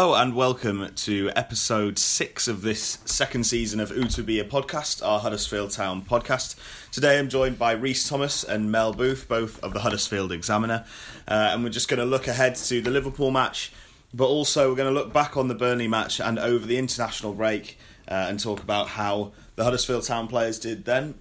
Hello 0.00 0.14
and 0.14 0.34
welcome 0.34 0.94
to 0.94 1.30
episode 1.36 1.98
six 1.98 2.48
of 2.48 2.62
this 2.62 2.96
second 3.04 3.44
season 3.44 3.80
of 3.80 3.90
Utubia 3.90 4.48
podcast, 4.48 5.06
our 5.06 5.20
Huddersfield 5.20 5.72
Town 5.72 6.00
podcast. 6.00 6.56
Today 6.90 7.18
I'm 7.18 7.28
joined 7.28 7.58
by 7.58 7.72
Rhys 7.72 8.08
Thomas 8.08 8.42
and 8.42 8.72
Mel 8.72 8.94
Booth, 8.94 9.28
both 9.28 9.62
of 9.62 9.74
the 9.74 9.80
Huddersfield 9.80 10.32
Examiner, 10.32 10.86
uh, 11.28 11.50
and 11.52 11.62
we're 11.62 11.68
just 11.68 11.88
going 11.88 12.00
to 12.00 12.06
look 12.06 12.28
ahead 12.28 12.56
to 12.56 12.80
the 12.80 12.90
Liverpool 12.90 13.30
match, 13.30 13.74
but 14.14 14.24
also 14.24 14.70
we're 14.70 14.76
going 14.76 14.88
to 14.88 14.98
look 14.98 15.12
back 15.12 15.36
on 15.36 15.48
the 15.48 15.54
Burnley 15.54 15.86
match 15.86 16.18
and 16.18 16.38
over 16.38 16.66
the 16.66 16.78
international 16.78 17.34
break 17.34 17.76
uh, 18.08 18.24
and 18.26 18.40
talk 18.40 18.62
about 18.62 18.88
how 18.88 19.32
the 19.56 19.64
Huddersfield 19.64 20.04
Town 20.04 20.28
players 20.28 20.58
did 20.58 20.86
then. 20.86 21.16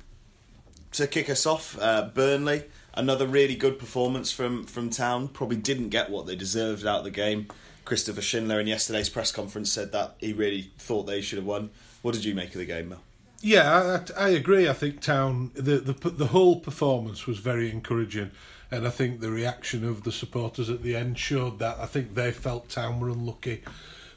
To 0.93 1.05
kick 1.05 1.29
us 1.29 1.45
off, 1.45 1.77
uh, 1.81 2.03
Burnley, 2.13 2.63
another 2.93 3.27
really 3.27 3.57
good 3.57 3.77
performance 3.77 4.31
from, 4.31 4.63
from 4.63 4.89
Town, 4.89 5.27
probably 5.27 5.57
didn't 5.57 5.89
get 5.89 6.09
what 6.09 6.27
they 6.27 6.37
deserved 6.37 6.85
out 6.85 6.99
of 6.99 7.03
the 7.03 7.11
game. 7.11 7.49
Christopher 7.89 8.21
Schindler 8.21 8.59
in 8.59 8.67
yesterday's 8.67 9.09
press 9.09 9.31
conference 9.31 9.71
said 9.71 9.91
that 9.93 10.13
he 10.19 10.31
really 10.31 10.71
thought 10.77 11.07
they 11.07 11.21
should 11.21 11.39
have 11.39 11.45
won. 11.47 11.71
What 12.03 12.13
did 12.13 12.23
you 12.23 12.35
make 12.35 12.49
of 12.49 12.59
the 12.59 12.65
game, 12.67 12.89
Mel? 12.89 13.01
Yeah, 13.41 14.03
I, 14.15 14.25
I 14.25 14.29
agree. 14.29 14.69
I 14.69 14.73
think 14.73 15.01
Town 15.01 15.49
the, 15.55 15.79
the 15.79 16.09
the 16.11 16.27
whole 16.27 16.59
performance 16.59 17.25
was 17.25 17.39
very 17.39 17.71
encouraging, 17.71 18.29
and 18.69 18.85
I 18.85 18.91
think 18.91 19.21
the 19.21 19.31
reaction 19.31 19.83
of 19.83 20.03
the 20.03 20.11
supporters 20.11 20.69
at 20.69 20.83
the 20.83 20.95
end 20.95 21.17
showed 21.17 21.57
that. 21.59 21.79
I 21.79 21.87
think 21.87 22.13
they 22.13 22.31
felt 22.31 22.69
Town 22.69 22.99
were 22.99 23.09
unlucky 23.09 23.63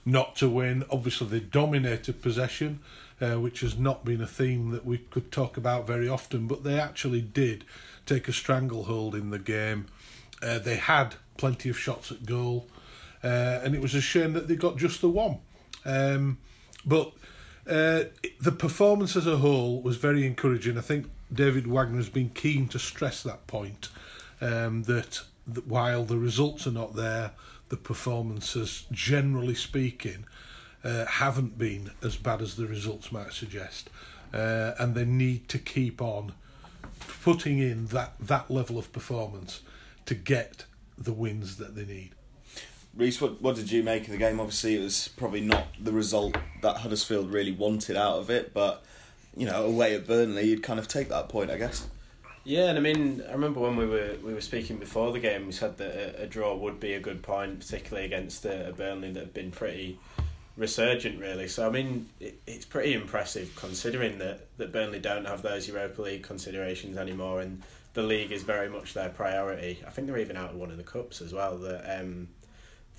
not 0.04 0.36
to 0.36 0.50
win. 0.50 0.84
Obviously, 0.90 1.28
they 1.28 1.40
dominated 1.40 2.20
possession, 2.20 2.80
uh, 3.22 3.40
which 3.40 3.60
has 3.60 3.78
not 3.78 4.04
been 4.04 4.20
a 4.20 4.26
theme 4.26 4.72
that 4.72 4.84
we 4.84 4.98
could 4.98 5.32
talk 5.32 5.56
about 5.56 5.86
very 5.86 6.10
often, 6.10 6.46
but 6.46 6.62
they 6.62 6.78
actually 6.78 7.22
did 7.22 7.64
take 8.04 8.28
a 8.28 8.34
stranglehold 8.34 9.14
in 9.14 9.30
the 9.30 9.38
game. 9.38 9.86
Uh, 10.42 10.58
they 10.58 10.76
had 10.76 11.14
plenty 11.38 11.70
of 11.70 11.78
shots 11.78 12.12
at 12.12 12.26
goal 12.26 12.68
uh, 13.22 13.60
and 13.62 13.74
it 13.74 13.80
was 13.80 13.94
a 13.94 14.00
shame 14.00 14.32
that 14.32 14.48
they 14.48 14.56
got 14.56 14.76
just 14.76 15.00
the 15.00 15.08
one. 15.08 15.38
Um, 15.84 16.38
but 16.84 17.12
uh, 17.66 18.04
the 18.40 18.52
performance 18.52 19.16
as 19.16 19.26
a 19.26 19.36
whole 19.36 19.80
was 19.82 19.96
very 19.96 20.26
encouraging. 20.26 20.76
I 20.76 20.80
think 20.80 21.06
David 21.32 21.66
Wagner 21.66 21.96
has 21.96 22.08
been 22.08 22.30
keen 22.30 22.68
to 22.68 22.78
stress 22.78 23.22
that 23.22 23.46
point 23.46 23.88
um, 24.40 24.82
that, 24.84 25.20
that 25.46 25.66
while 25.66 26.04
the 26.04 26.18
results 26.18 26.66
are 26.66 26.72
not 26.72 26.94
there, 26.94 27.32
the 27.68 27.76
performances, 27.76 28.84
generally 28.90 29.54
speaking, 29.54 30.26
uh, 30.84 31.06
haven't 31.06 31.56
been 31.56 31.90
as 32.02 32.16
bad 32.16 32.42
as 32.42 32.56
the 32.56 32.66
results 32.66 33.12
might 33.12 33.32
suggest, 33.32 33.88
uh, 34.34 34.72
and 34.78 34.94
they 34.94 35.04
need 35.04 35.48
to 35.48 35.58
keep 35.58 36.02
on 36.02 36.32
putting 37.22 37.58
in 37.58 37.86
that 37.86 38.14
that 38.20 38.50
level 38.50 38.78
of 38.78 38.92
performance 38.92 39.60
to 40.06 40.14
get 40.14 40.64
the 40.98 41.12
wins 41.12 41.56
that 41.56 41.74
they 41.74 41.84
need. 41.84 42.10
Rhys, 42.94 43.20
what, 43.20 43.40
what 43.40 43.56
did 43.56 43.70
you 43.70 43.82
make 43.82 44.04
of 44.04 44.10
the 44.10 44.18
game? 44.18 44.38
Obviously, 44.38 44.76
it 44.76 44.82
was 44.82 45.08
probably 45.16 45.40
not 45.40 45.66
the 45.80 45.92
result 45.92 46.36
that 46.60 46.78
Huddersfield 46.78 47.32
really 47.32 47.52
wanted 47.52 47.96
out 47.96 48.18
of 48.18 48.28
it, 48.28 48.52
but 48.52 48.84
you 49.36 49.46
know, 49.46 49.64
away 49.64 49.94
at 49.94 50.06
Burnley, 50.06 50.44
you'd 50.44 50.62
kind 50.62 50.78
of 50.78 50.88
take 50.88 51.08
that 51.08 51.28
point, 51.28 51.50
I 51.50 51.56
guess. 51.56 51.86
Yeah, 52.44 52.66
and 52.66 52.78
I 52.78 52.80
mean, 52.80 53.22
I 53.28 53.32
remember 53.32 53.60
when 53.60 53.76
we 53.76 53.86
were 53.86 54.16
we 54.22 54.34
were 54.34 54.40
speaking 54.40 54.76
before 54.76 55.12
the 55.12 55.20
game, 55.20 55.46
we 55.46 55.52
said 55.52 55.78
that 55.78 56.20
a, 56.20 56.24
a 56.24 56.26
draw 56.26 56.54
would 56.54 56.80
be 56.80 56.94
a 56.94 57.00
good 57.00 57.22
point, 57.22 57.60
particularly 57.60 58.04
against 58.04 58.44
a, 58.44 58.68
a 58.68 58.72
Burnley 58.72 59.12
that 59.12 59.20
have 59.20 59.34
been 59.34 59.52
pretty 59.52 59.98
resurgent, 60.56 61.20
really. 61.20 61.46
So 61.46 61.66
I 61.66 61.70
mean, 61.70 62.08
it, 62.18 62.40
it's 62.46 62.64
pretty 62.64 62.94
impressive 62.94 63.54
considering 63.54 64.18
that 64.18 64.48
that 64.58 64.72
Burnley 64.72 64.98
don't 64.98 65.24
have 65.24 65.42
those 65.42 65.68
Europa 65.68 66.02
League 66.02 66.24
considerations 66.24 66.96
anymore, 66.96 67.40
and 67.40 67.62
the 67.94 68.02
league 68.02 68.32
is 68.32 68.42
very 68.42 68.68
much 68.68 68.92
their 68.92 69.10
priority. 69.10 69.78
I 69.86 69.90
think 69.90 70.08
they're 70.08 70.18
even 70.18 70.36
out 70.36 70.50
of 70.50 70.56
one 70.56 70.70
of 70.72 70.76
the 70.76 70.82
cups 70.82 71.22
as 71.22 71.32
well. 71.32 71.58
That 71.58 72.00
um, 72.00 72.28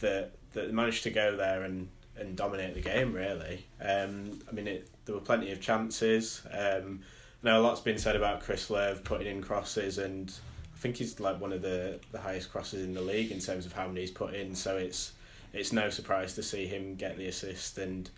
that 0.04 0.32
that 0.54 0.72
managed 0.72 1.04
to 1.04 1.10
go 1.10 1.36
there 1.36 1.64
and, 1.64 1.90
and 2.16 2.36
dominate 2.36 2.76
the 2.76 2.82
game. 2.82 3.14
Really, 3.14 3.66
um, 3.82 4.40
I 4.48 4.54
mean, 4.54 4.68
it, 4.68 4.90
there 5.06 5.16
were 5.16 5.22
plenty 5.22 5.52
of 5.52 5.60
chances. 5.60 6.42
Um, 6.52 7.02
now 7.42 7.60
a 7.60 7.62
lot's 7.62 7.82
been 7.82 7.98
said 7.98 8.16
about 8.16 8.42
Chris 8.42 8.70
Löwe 8.70 9.04
putting 9.04 9.28
in 9.28 9.42
crosses, 9.42 9.98
and 9.98 10.32
I 10.74 10.78
think 10.78 10.98
he's 10.98 11.20
like 11.20 11.42
one 11.42 11.52
of 11.52 11.62
the, 11.62 12.00
the 12.12 12.20
highest 12.20 12.52
crosses 12.52 12.86
in 12.86 12.94
the 12.94 13.02
league 13.02 13.32
in 13.32 13.40
terms 13.40 13.66
of 13.66 13.74
how 13.74 13.88
many 13.88 14.02
he's 14.02 14.12
put 14.12 14.34
in. 14.34 14.56
So 14.56 14.78
it's 14.78 15.14
it's 15.52 15.74
no 15.74 15.90
surprise 15.90 16.36
to 16.36 16.44
see 16.44 16.66
him 16.66 16.96
get 16.96 17.18
the 17.18 17.28
assist 17.28 17.78
and 17.78 18.10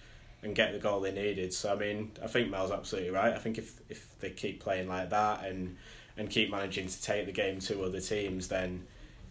and 0.43 0.53
get 0.53 0.73
the 0.73 0.79
goal 0.79 0.99
they 0.99 1.11
needed. 1.11 1.53
So 1.53 1.73
I 1.73 1.75
mean, 1.75 2.11
I 2.23 2.27
think 2.27 2.51
Mel's 2.51 2.71
absolutely 2.71 3.11
right. 3.11 3.33
I 3.33 3.39
think 3.39 3.57
if 3.57 3.79
if 3.89 4.07
they 4.19 4.29
keep 4.29 4.59
playing 4.61 4.87
like 4.87 5.09
that 5.09 5.45
and 5.45 5.77
and 6.17 6.29
keep 6.29 6.51
managing 6.51 6.87
to 6.87 7.01
take 7.01 7.25
the 7.25 7.31
game 7.31 7.59
to 7.59 7.83
other 7.83 7.99
teams, 7.99 8.47
then 8.47 8.85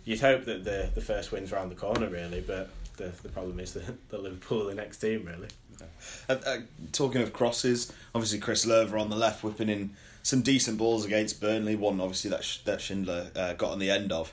you'd 0.04 0.20
hope 0.20 0.44
that 0.44 0.65
the 0.65 0.91
the 0.94 1.00
first 1.00 1.32
win's 1.32 1.53
around 1.53 1.70
the 1.70 1.75
corner, 1.75 2.09
really. 2.09 2.41
But 2.41 2.70
the 2.97 3.12
the 3.22 3.28
problem 3.28 3.60
is 3.60 3.72
that 3.75 4.10
the 4.10 4.19
Liverpool 4.19 4.66
the 4.66 4.75
next 4.75 4.98
team, 4.98 5.25
really. 5.26 5.48
Uh, 6.28 6.37
uh, 6.47 6.59
talking 6.92 7.20
of 7.20 7.32
crosses, 7.32 7.92
obviously 8.15 8.38
Chris 8.38 8.65
Löwe 8.65 8.98
on 8.98 9.10
the 9.10 9.16
left 9.16 9.42
whipping 9.42 9.69
in 9.69 9.91
some 10.22 10.41
decent 10.41 10.78
balls 10.78 11.04
against 11.04 11.41
Burnley. 11.41 11.76
One 11.76 12.00
obviously 12.00 12.31
that 12.31 12.59
that 12.65 12.81
Schindler 12.81 13.31
uh, 13.34 13.54
got 13.54 13.72
on 13.72 13.78
the 13.78 13.91
end 13.91 14.12
of. 14.12 14.32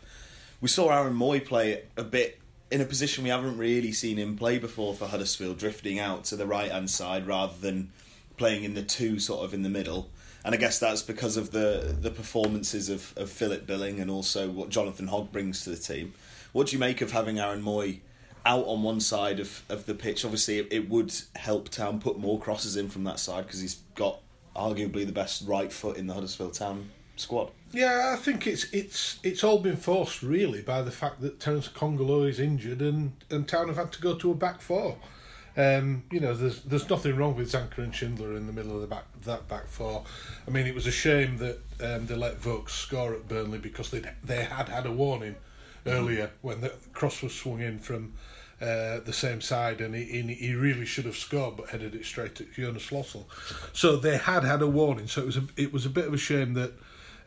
We 0.59 0.67
saw 0.67 0.91
Aaron 0.91 1.15
Mooy 1.15 1.43
play 1.43 1.83
a 1.97 2.03
bit 2.03 2.39
in 2.69 2.81
a 2.81 2.85
position 2.85 3.23
we 3.23 3.29
haven't 3.29 3.57
really 3.57 3.91
seen 3.91 4.17
him 4.17 4.37
play 4.37 4.57
before 4.57 4.93
for 4.93 5.07
Huddersfield, 5.07 5.57
drifting 5.57 5.99
out 5.99 6.23
to 6.25 6.35
the 6.35 6.45
right 6.45 6.71
hand 6.71 6.89
side 6.89 7.27
rather 7.27 7.53
than 7.59 7.91
playing 8.37 8.63
in 8.63 8.75
the 8.75 8.83
two 8.83 9.19
sort 9.19 9.43
of 9.43 9.53
in 9.53 9.63
the 9.63 9.69
middle 9.69 10.09
and 10.43 10.55
I 10.55 10.57
guess 10.57 10.79
that's 10.79 11.01
because 11.01 11.37
of 11.37 11.51
the 11.51 11.95
the 11.99 12.11
performances 12.11 12.89
of, 12.89 13.13
of 13.17 13.29
Philip 13.29 13.65
Billing 13.67 13.99
and 13.99 14.09
also 14.09 14.49
what 14.49 14.69
Jonathan 14.69 15.07
Hogg 15.07 15.31
brings 15.31 15.63
to 15.63 15.69
the 15.69 15.77
team. 15.77 16.13
What 16.51 16.67
do 16.67 16.73
you 16.73 16.79
make 16.79 17.01
of 17.01 17.11
having 17.11 17.39
Aaron 17.39 17.63
Mooy 17.63 17.99
out 18.45 18.65
on 18.65 18.83
one 18.83 18.99
side 18.99 19.39
of, 19.39 19.63
of 19.69 19.85
the 19.85 19.93
pitch? 19.93 20.25
Obviously, 20.25 20.59
it, 20.59 20.67
it 20.71 20.89
would 20.89 21.13
help 21.35 21.69
Town 21.69 21.99
put 21.99 22.19
more 22.19 22.39
crosses 22.39 22.75
in 22.75 22.89
from 22.89 23.03
that 23.05 23.19
side 23.19 23.45
because 23.45 23.61
he's 23.61 23.75
got 23.95 24.19
arguably 24.55 25.05
the 25.05 25.13
best 25.13 25.47
right 25.47 25.71
foot 25.71 25.97
in 25.97 26.07
the 26.07 26.13
Huddersfield 26.13 26.53
Town 26.53 26.89
squad. 27.15 27.51
Yeah, 27.71 28.11
I 28.13 28.17
think 28.17 28.47
it's 28.47 28.65
it's 28.73 29.19
it's 29.23 29.43
all 29.43 29.59
been 29.59 29.77
forced 29.77 30.21
really 30.21 30.61
by 30.61 30.81
the 30.81 30.91
fact 30.91 31.21
that 31.21 31.39
Terence 31.39 31.69
Kongolo 31.69 32.27
is 32.27 32.39
injured 32.39 32.81
and, 32.81 33.13
and 33.29 33.47
Town 33.47 33.67
have 33.67 33.77
had 33.77 33.91
to 33.93 34.01
go 34.01 34.15
to 34.15 34.31
a 34.31 34.35
back 34.35 34.61
four. 34.61 34.97
Um, 35.57 36.03
you 36.11 36.19
know, 36.19 36.33
there's 36.33 36.61
there's 36.61 36.89
nothing 36.89 37.15
wrong 37.15 37.35
with 37.35 37.51
Zanka 37.51 37.79
and 37.79 37.93
Schindler 37.93 38.35
in 38.35 38.47
the 38.47 38.53
middle 38.53 38.73
of 38.73 38.81
the 38.81 38.87
back 38.87 39.05
that 39.25 39.47
back 39.47 39.67
four. 39.67 40.03
I 40.47 40.51
mean, 40.51 40.65
it 40.65 40.75
was 40.75 40.87
a 40.87 40.91
shame 40.91 41.37
that 41.37 41.59
um, 41.83 42.05
they 42.05 42.15
let 42.15 42.37
Vokes 42.37 42.73
score 42.73 43.13
at 43.13 43.27
Burnley 43.27 43.59
because 43.59 43.91
they 43.91 44.01
they 44.23 44.43
had 44.43 44.69
had 44.69 44.85
a 44.85 44.91
warning 44.91 45.35
earlier 45.85 46.31
when 46.41 46.61
the 46.61 46.71
cross 46.93 47.21
was 47.21 47.33
swung 47.33 47.59
in 47.59 47.79
from 47.79 48.13
uh, 48.61 48.99
the 48.99 49.13
same 49.13 49.41
side, 49.41 49.81
and 49.81 49.95
he, 49.95 50.21
he 50.33 50.53
really 50.53 50.85
should 50.85 51.05
have 51.05 51.17
scored, 51.17 51.57
but 51.57 51.69
headed 51.69 51.95
it 51.95 52.05
straight 52.05 52.39
at 52.39 52.53
Jonas 52.53 52.87
Lössl. 52.91 53.25
So 53.73 53.97
they 53.97 54.17
had 54.17 54.43
had 54.43 54.61
a 54.61 54.67
warning. 54.67 55.07
So 55.07 55.21
it 55.21 55.25
was 55.25 55.37
a 55.37 55.43
it 55.57 55.73
was 55.73 55.85
a 55.85 55.89
bit 55.89 56.05
of 56.05 56.13
a 56.13 56.17
shame 56.17 56.53
that 56.53 56.73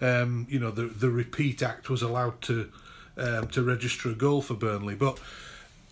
um, 0.01 0.47
you 0.49 0.59
know 0.59 0.71
the 0.71 0.85
the 0.85 1.11
repeat 1.11 1.62
act 1.62 1.91
was 1.91 2.03
allowed 2.03 2.41
to 2.43 2.71
um, 3.17 3.49
to 3.49 3.62
register 3.62 4.11
a 4.11 4.15
goal 4.15 4.43
for 4.43 4.55
Burnley, 4.55 4.95
but 4.95 5.19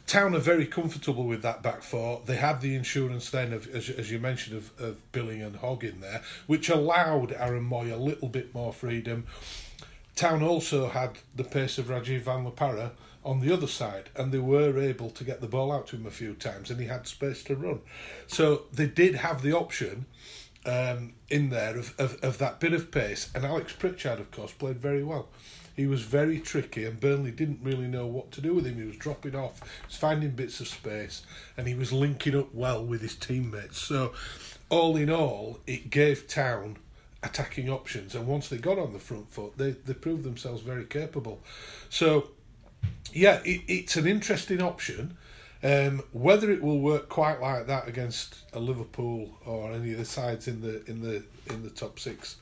Town 0.06 0.34
are 0.34 0.40
very 0.40 0.66
comfortable 0.66 1.24
with 1.24 1.42
that 1.42 1.62
back 1.62 1.82
four. 1.82 2.22
They 2.26 2.36
had 2.36 2.60
the 2.60 2.74
insurance 2.74 3.30
then 3.30 3.52
of, 3.52 3.72
as, 3.74 3.88
as 3.88 4.10
you 4.10 4.18
mentioned, 4.18 4.56
of, 4.56 4.80
of 4.80 5.12
Billing 5.12 5.40
and 5.40 5.56
Hogg 5.56 5.84
in 5.84 6.00
there, 6.00 6.22
which 6.46 6.68
allowed 6.68 7.32
Aaron 7.32 7.68
Mooy 7.68 7.92
a 7.92 7.96
little 7.96 8.28
bit 8.28 8.54
more 8.54 8.72
freedom. 8.72 9.26
Town 10.14 10.42
also 10.42 10.88
had 10.88 11.18
the 11.34 11.44
pace 11.44 11.78
of 11.78 11.86
Rajiv 11.86 12.22
Van 12.22 12.44
La 12.44 12.50
Parra 12.50 12.92
on 13.24 13.40
the 13.40 13.52
other 13.52 13.66
side, 13.68 14.10
and 14.16 14.32
they 14.32 14.38
were 14.38 14.78
able 14.78 15.08
to 15.10 15.24
get 15.24 15.40
the 15.40 15.46
ball 15.46 15.72
out 15.72 15.86
to 15.86 15.96
him 15.96 16.06
a 16.06 16.10
few 16.10 16.34
times, 16.34 16.70
and 16.70 16.80
he 16.80 16.86
had 16.86 17.06
space 17.06 17.42
to 17.44 17.54
run. 17.54 17.80
So 18.26 18.64
they 18.72 18.86
did 18.86 19.14
have 19.14 19.43
the 19.43 19.52
option 19.52 20.06
um, 20.66 21.14
in 21.31 21.50
there 21.50 21.78
of, 21.78 21.94
of, 21.98 22.22
of 22.22 22.38
that 22.38 22.60
bit 22.60 22.72
of 22.72 22.90
pace, 22.90 23.31
and 23.34 23.44
Alex 23.44 23.72
Pritchard, 23.72 24.20
of 24.20 24.31
course, 24.31 24.52
played 24.52 24.78
very 24.78 25.02
well. 25.02 25.28
He 25.74 25.86
was 25.86 26.02
very 26.02 26.38
tricky, 26.38 26.84
and 26.84 27.00
Burnley 27.00 27.30
didn't 27.30 27.60
really 27.62 27.86
know 27.86 28.06
what 28.06 28.30
to 28.32 28.40
do 28.40 28.54
with 28.54 28.66
him. 28.66 28.76
He 28.76 28.86
was 28.86 28.96
dropping 28.96 29.34
off, 29.34 29.60
he 29.60 29.86
was 29.86 29.96
finding 29.96 30.30
bits 30.30 30.60
of 30.60 30.69
space, 30.69 31.22
and 31.56 31.66
he 31.66 31.74
was 31.74 31.92
linking 31.92 32.36
up 32.36 32.54
well 32.54 32.84
with 32.84 33.00
his 33.00 33.16
teammates. 33.16 33.78
So, 33.78 34.12
all 34.69 34.96
in 34.96 35.10
all, 35.10 35.60
it 35.66 35.90
gave 35.90 36.28
Town 36.28 36.76
attacking 37.22 37.70
options, 37.70 38.14
and 38.14 38.26
once 38.26 38.48
they 38.48 38.58
got 38.58 38.78
on 38.78 38.92
the 38.92 38.98
front 38.98 39.30
foot, 39.30 39.56
they, 39.56 39.70
they 39.70 39.94
proved 39.94 40.24
themselves 40.24 40.62
very 40.62 40.84
capable. 40.84 41.40
So, 41.88 42.28
yeah, 43.12 43.40
it, 43.44 43.62
it's 43.69 43.96
an 43.96 44.06
interesting 44.06 44.60
option. 44.60 45.16
Um, 45.64 46.02
whether 46.10 46.50
it 46.50 46.60
will 46.60 46.80
work 46.80 47.08
quite 47.08 47.40
like 47.40 47.69
that 47.69 47.86
against 47.86 48.34
a 48.52 48.58
Liverpool 48.58 49.30
or 49.46 49.70
any 49.70 49.92
of 49.92 49.98
the 49.98 50.04
sides 50.04 50.48
in 50.48 50.60
the 50.60 50.84
in 50.90 51.00
the 51.00 51.22
in 51.50 51.62
the 51.62 51.70
top 51.70 52.00
six, 52.00 52.34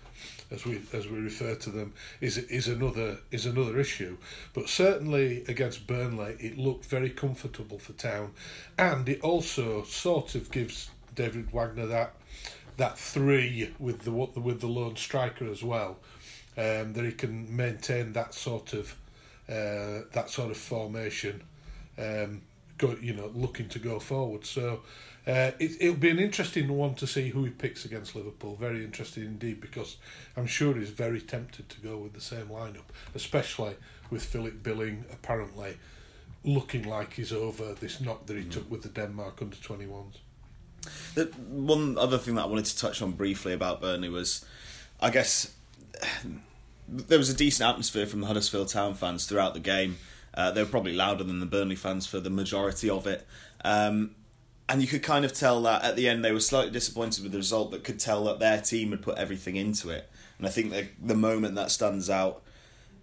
as 0.51 0.65
we 0.65 0.83
as 0.93 1.07
we 1.09 1.19
refer 1.19 1.55
to 1.55 1.71
them, 1.71 1.93
is 2.21 2.39
is 2.39 2.69
another 2.69 3.19
is 3.31 3.47
another 3.47 3.79
issue. 3.79 4.17
But 4.53 4.69
certainly 4.69 5.45
against 5.49 5.87
Burnley, 5.87 6.37
it 6.41 6.59
looked 6.59 6.87
very 6.87 7.11
comfortable 7.11 7.79
for 7.79 7.93
Town, 7.93 8.33
and 8.79 9.09
it 9.09 9.21
also 9.23 9.85
sort 9.85 10.35
of 10.35 10.51
gives 10.51 10.91
David 11.15 11.53
Wagner 11.53 11.87
that 11.87 12.15
that 12.77 12.99
three 12.99 13.73
with 13.79 14.03
the 14.03 14.11
with 14.11 14.61
the 14.61 14.67
lone 14.67 14.97
striker 14.97 15.47
as 15.51 15.63
well, 15.63 15.99
um, 16.57 16.93
that 16.95 17.05
he 17.05 17.13
can 17.13 17.55
maintain 17.55 18.13
that 18.13 18.35
sort 18.35 18.73
of 18.73 18.97
uh, 19.49 20.07
that 20.13 20.31
sort 20.31 20.51
of 20.51 20.57
formation. 20.57 21.43
Um, 21.99 22.43
go, 22.79 22.97
you 23.01 23.13
know, 23.13 23.31
looking 23.35 23.69
to 23.69 23.79
go 23.79 24.01
forward. 24.01 24.47
So 24.47 24.81
uh, 25.27 25.53
it, 25.59 25.73
it'll 25.81 25.95
be 25.95 26.11
an 26.11 26.19
interesting 26.19 26.69
one 26.69 26.95
to 26.95 27.07
see 27.07 27.29
who 27.29 27.45
he 27.45 27.51
picks 27.51 27.85
against 27.85 28.17
Liverpool. 28.17 28.57
Very 28.57 28.85
interesting 28.85 29.25
indeed, 29.25 29.61
because 29.61 29.97
I'm 30.37 30.47
sure 30.47 30.75
he's 30.75 30.91
very 30.91 31.21
tempted 31.21 31.69
to 31.69 31.81
go 31.81 31.99
with 31.99 32.15
the 32.15 32.21
same 32.21 32.47
lineup, 32.47 32.89
especially 33.15 33.75
with 34.11 34.25
Philip 34.25 34.63
Billing 34.63 35.05
apparently 35.13 35.77
looking 36.45 36.89
like 36.89 37.13
he's 37.13 37.33
over 37.33 37.75
this 37.75 38.01
knock 38.01 38.27
that 38.27 38.37
he 38.37 38.45
mm. 38.45 38.51
took 38.51 38.71
with 38.71 38.83
the 38.83 38.89
Denmark 38.89 39.43
under 39.43 39.57
21s. 39.57 40.17
The 41.15 41.27
one 41.49 41.99
other 41.99 42.17
thing 42.17 42.37
that 42.37 42.45
I 42.45 42.47
wanted 42.47 42.65
to 42.67 42.79
touch 42.79 43.03
on 43.03 43.13
briefly 43.13 43.53
about 43.53 43.83
Burnley 43.83 44.09
was, 44.09 44.45
I 45.01 45.11
guess, 45.11 45.55
there 46.89 47.19
was 47.19 47.29
a 47.29 47.35
decent 47.35 47.69
atmosphere 47.69 48.07
from 48.07 48.21
the 48.21 48.27
Huddersfield 48.27 48.69
Town 48.69 48.95
fans 48.95 49.27
throughout 49.27 49.55
the 49.55 49.61
game. 49.61 49.99
Uh, 50.33 50.51
they 50.51 50.63
were 50.63 50.69
probably 50.69 50.95
louder 50.95 51.25
than 51.25 51.41
the 51.41 51.47
Burnley 51.47 51.77
fans 51.77 52.07
for 52.07 52.21
the 52.21 52.31
majority 52.31 52.89
of 52.89 53.07
it. 53.07 53.27
Um, 53.65 54.15
and 54.71 54.81
you 54.81 54.87
could 54.87 55.03
kind 55.03 55.25
of 55.25 55.33
tell 55.33 55.61
that 55.63 55.83
at 55.83 55.97
the 55.97 56.09
end 56.09 56.25
they 56.25 56.31
were 56.31 56.41
slightly 56.41 56.71
disappointed 56.71 57.25
with 57.25 57.33
the 57.33 57.39
result, 57.39 57.73
but 57.73 57.83
could 57.83 57.99
tell 57.99 58.25
that 58.25 58.39
their 58.39 58.61
team 58.61 58.93
had 58.93 59.03
put 59.03 59.19
everything 59.19 59.57
into 59.57 59.91
it. 59.91 60.09
And 60.39 60.47
I 60.47 60.51
think 60.51 60.71
the, 60.71 60.87
the 61.03 61.17
moment 61.17 61.57
that 61.57 61.73
stands 61.73 62.09
out 62.09 62.41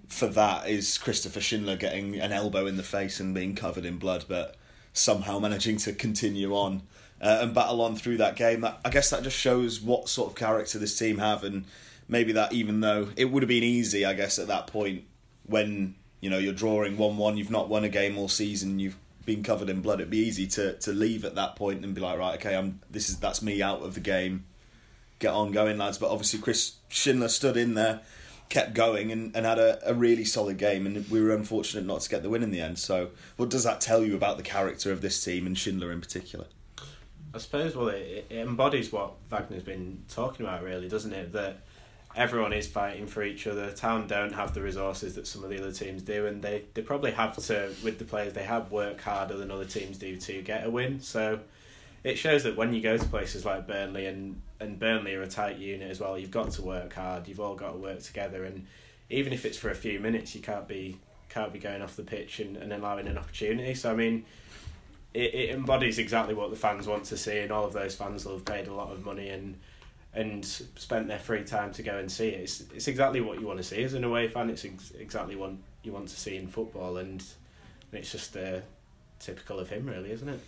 for 0.07 0.27
that 0.27 0.69
is 0.69 0.97
Christopher 0.97 1.41
Schindler 1.41 1.75
getting 1.75 2.15
an 2.15 2.31
elbow 2.31 2.67
in 2.67 2.77
the 2.77 2.83
face 2.83 3.19
and 3.19 3.35
being 3.35 3.53
covered 3.53 3.83
in 3.83 3.97
blood, 3.97 4.23
but 4.29 4.55
somehow 4.93 5.39
managing 5.39 5.75
to 5.77 5.91
continue 5.91 6.55
on 6.55 6.83
uh, 7.21 7.39
and 7.41 7.53
battle 7.53 7.81
on 7.81 7.97
through 7.97 8.17
that 8.17 8.37
game. 8.37 8.63
I 8.63 8.89
guess 8.89 9.09
that 9.09 9.23
just 9.23 9.37
shows 9.37 9.81
what 9.81 10.07
sort 10.07 10.29
of 10.29 10.35
character 10.35 10.79
this 10.79 10.97
team 10.97 11.17
have, 11.17 11.43
and 11.43 11.65
maybe 12.07 12.31
that 12.31 12.53
even 12.53 12.79
though 12.79 13.09
it 13.17 13.25
would 13.25 13.43
have 13.43 13.49
been 13.49 13.63
easy, 13.63 14.05
I 14.05 14.13
guess 14.13 14.39
at 14.39 14.47
that 14.47 14.67
point 14.67 15.03
when 15.45 15.95
you 16.21 16.29
know 16.29 16.37
you're 16.37 16.53
drawing 16.53 16.97
one 16.97 17.17
one, 17.17 17.35
you've 17.35 17.51
not 17.51 17.67
won 17.67 17.83
a 17.83 17.89
game 17.89 18.17
all 18.17 18.29
season, 18.29 18.79
you've 18.79 18.97
been 19.27 19.43
covered 19.43 19.69
in 19.69 19.81
blood. 19.81 19.99
It'd 19.99 20.09
be 20.09 20.17
easy 20.17 20.47
to 20.47 20.73
to 20.73 20.91
leave 20.91 21.23
at 21.23 21.35
that 21.35 21.55
point 21.55 21.85
and 21.85 21.93
be 21.93 22.01
like, 22.01 22.17
right, 22.17 22.39
okay, 22.39 22.55
I'm 22.55 22.79
this 22.89 23.09
is 23.09 23.19
that's 23.19 23.43
me 23.43 23.61
out 23.61 23.83
of 23.83 23.93
the 23.93 23.99
game. 23.99 24.45
Get 25.19 25.33
on 25.33 25.51
going, 25.51 25.77
lads. 25.77 25.99
But 25.99 26.09
obviously, 26.09 26.39
Chris 26.39 26.77
Schindler 26.89 27.27
stood 27.27 27.57
in 27.57 27.73
there, 27.73 28.01
kept 28.49 28.73
going, 28.73 29.11
and, 29.11 29.35
and 29.35 29.45
had 29.45 29.59
a, 29.59 29.79
a 29.87 29.93
really 29.93 30.23
solid 30.23 30.57
game. 30.57 30.85
And 30.87 31.09
we 31.09 31.21
were 31.21 31.31
unfortunate 31.35 31.85
not 31.85 32.01
to 32.01 32.09
get 32.09 32.23
the 32.23 32.29
win 32.29 32.41
in 32.41 32.51
the 32.51 32.61
end. 32.61 32.79
So, 32.79 33.09
what 33.35 33.49
does 33.49 33.63
that 33.63 33.81
tell 33.81 34.03
you 34.03 34.15
about 34.15 34.37
the 34.37 34.43
character 34.43 34.91
of 34.91 35.01
this 35.01 35.23
team 35.23 35.45
and 35.45 35.57
Schindler 35.57 35.91
in 35.91 36.01
particular? 36.01 36.45
I 37.33 37.39
suppose 37.39 37.75
well, 37.75 37.89
it, 37.89 38.27
it 38.29 38.37
embodies 38.37 38.91
what 38.91 39.13
Wagner's 39.29 39.63
been 39.63 40.03
talking 40.07 40.45
about, 40.45 40.63
really, 40.63 40.87
doesn't 40.87 41.13
it? 41.13 41.33
That 41.33 41.63
everyone 42.17 42.51
is 42.51 42.67
fighting 42.67 43.05
for 43.05 43.23
each 43.23 43.45
other. 43.45 43.71
Town 43.71 44.07
don't 44.07 44.33
have 44.33 44.53
the 44.55 44.61
resources 44.61 45.13
that 45.15 45.27
some 45.27 45.43
of 45.43 45.51
the 45.51 45.59
other 45.59 45.71
teams 45.71 46.01
do, 46.01 46.25
and 46.25 46.41
they, 46.41 46.63
they 46.73 46.81
probably 46.81 47.11
have 47.11 47.37
to, 47.37 47.71
with 47.83 47.99
the 47.99 48.05
players 48.05 48.33
they 48.33 48.43
have, 48.43 48.71
work 48.71 48.99
harder 48.99 49.37
than 49.37 49.51
other 49.51 49.65
teams 49.65 49.99
do 49.99 50.17
to 50.17 50.41
get 50.41 50.65
a 50.65 50.69
win. 50.69 50.99
So 50.99 51.39
it 52.03 52.17
shows 52.17 52.43
that 52.43 52.57
when 52.57 52.73
you 52.73 52.81
go 52.81 52.97
to 52.97 53.05
places 53.05 53.45
like 53.45 53.67
Burnley, 53.67 54.07
and, 54.07 54.41
and 54.59 54.79
Burnley 54.79 55.13
are 55.13 55.21
a 55.21 55.27
tight 55.27 55.57
unit 55.59 55.89
as 55.89 55.99
well, 55.99 56.17
you've 56.17 56.31
got 56.31 56.51
to 56.51 56.63
work 56.63 56.93
hard, 56.93 57.27
you've 57.27 57.39
all 57.39 57.55
got 57.55 57.73
to 57.73 57.77
work 57.77 58.01
together, 58.01 58.43
and 58.43 58.65
even 59.11 59.31
if 59.31 59.45
it's 59.45 59.57
for 59.57 59.69
a 59.69 59.75
few 59.75 59.99
minutes, 59.99 60.35
you 60.35 60.41
can't 60.41 60.67
be 60.67 60.99
can't 61.29 61.51
be 61.51 61.59
going 61.59 61.81
off 61.81 61.97
the 61.97 62.03
pitch 62.03 62.39
and, 62.39 62.55
and 62.55 62.71
allowing 62.71 63.05
an 63.05 63.17
opportunity. 63.17 63.73
So 63.73 63.91
I 63.91 63.95
mean, 63.95 64.25
it, 65.13 65.33
it 65.35 65.49
embodies 65.55 65.99
exactly 65.99 66.33
what 66.33 66.49
the 66.49 66.55
fans 66.55 66.87
want 66.87 67.03
to 67.05 67.17
see, 67.17 67.39
and 67.39 67.51
all 67.51 67.65
of 67.65 67.73
those 67.73 67.95
fans 67.95 68.25
will 68.25 68.33
have 68.33 68.45
paid 68.45 68.67
a 68.67 68.73
lot 68.73 68.91
of 68.91 69.05
money 69.05 69.29
and 69.29 69.55
and 70.13 70.43
spent 70.45 71.07
their 71.07 71.19
free 71.19 71.43
time 71.43 71.71
to 71.73 71.83
go 71.83 71.97
and 71.97 72.11
see 72.11 72.29
it. 72.29 72.41
It's, 72.41 72.63
it's 72.73 72.87
exactly 72.87 73.21
what 73.21 73.39
you 73.39 73.47
want 73.47 73.57
to 73.57 73.63
see 73.63 73.83
as 73.83 73.93
an 73.93 74.03
away 74.03 74.27
fan. 74.27 74.49
It's 74.49 74.65
ex- 74.65 74.91
exactly 74.91 75.35
what 75.35 75.51
you 75.83 75.91
want 75.91 76.07
to 76.09 76.19
see 76.19 76.35
in 76.37 76.47
football, 76.47 76.97
and 76.97 77.23
it's 77.91 78.11
just 78.11 78.35
uh, 78.35 78.59
typical 79.19 79.59
of 79.59 79.69
him, 79.69 79.85
really, 79.85 80.11
isn't 80.11 80.29
it? 80.29 80.39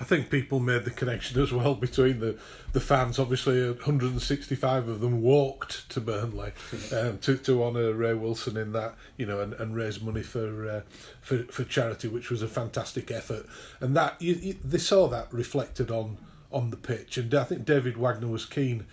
I 0.00 0.04
think 0.04 0.30
people 0.30 0.58
made 0.58 0.84
the 0.84 0.90
connection 0.90 1.40
as 1.40 1.52
well 1.52 1.74
between 1.74 2.18
the, 2.18 2.38
the 2.72 2.80
fans. 2.80 3.18
Obviously, 3.18 3.64
165 3.70 4.88
of 4.88 5.00
them 5.00 5.20
walked 5.20 5.88
to 5.90 6.00
Burnley 6.00 6.52
um, 6.92 7.18
to 7.18 7.36
to 7.36 7.62
honour 7.62 7.92
Ray 7.92 8.14
Wilson 8.14 8.56
in 8.56 8.72
that, 8.72 8.94
you 9.16 9.26
know, 9.26 9.40
and, 9.40 9.52
and 9.54 9.76
raise 9.76 10.00
money 10.00 10.22
for, 10.22 10.68
uh, 10.68 10.80
for 11.20 11.44
for 11.44 11.64
charity, 11.64 12.08
which 12.08 12.30
was 12.30 12.42
a 12.42 12.48
fantastic 12.48 13.10
effort. 13.10 13.46
And 13.80 13.94
that 13.94 14.20
you, 14.20 14.34
you, 14.34 14.56
they 14.64 14.78
saw 14.78 15.08
that 15.08 15.32
reflected 15.32 15.90
on 15.90 16.16
on 16.52 16.70
the 16.70 16.76
pitch. 16.76 17.18
And 17.18 17.34
I 17.34 17.44
think 17.44 17.64
David 17.64 17.96
Wagner 17.96 18.28
was 18.28 18.46
keen 18.46 18.86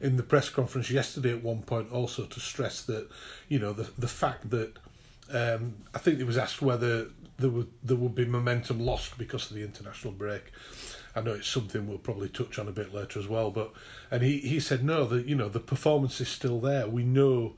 in 0.00 0.16
the 0.16 0.22
press 0.22 0.50
conference 0.50 0.90
yesterday 0.90 1.32
at 1.32 1.42
one 1.42 1.62
point 1.62 1.90
also 1.90 2.26
to 2.26 2.40
stress 2.40 2.82
that, 2.82 3.08
you 3.48 3.58
know, 3.58 3.72
the 3.72 3.90
the 3.98 4.08
fact 4.08 4.50
that 4.50 4.76
um, 5.32 5.76
I 5.94 5.98
think 5.98 6.20
it 6.20 6.26
was 6.26 6.38
asked 6.38 6.62
whether 6.62 7.08
there 7.38 7.50
would 7.50 7.70
there 7.82 7.96
would 7.96 8.14
be 8.14 8.24
momentum 8.24 8.80
lost 8.80 9.18
because 9.18 9.50
of 9.50 9.56
the 9.56 9.62
international 9.62 10.12
break. 10.12 10.52
I 11.14 11.22
know 11.22 11.32
it's 11.32 11.48
something 11.48 11.86
we'll 11.86 11.98
probably 11.98 12.28
touch 12.28 12.58
on 12.58 12.68
a 12.68 12.72
bit 12.72 12.92
later 12.92 13.18
as 13.18 13.26
well, 13.26 13.50
but 13.50 13.72
and 14.10 14.22
he, 14.22 14.38
he 14.38 14.60
said 14.60 14.84
no, 14.84 15.04
that 15.06 15.26
you 15.26 15.34
know 15.34 15.48
the 15.48 15.60
performance 15.60 16.20
is 16.20 16.28
still 16.28 16.60
there. 16.60 16.86
We 16.86 17.04
know 17.04 17.54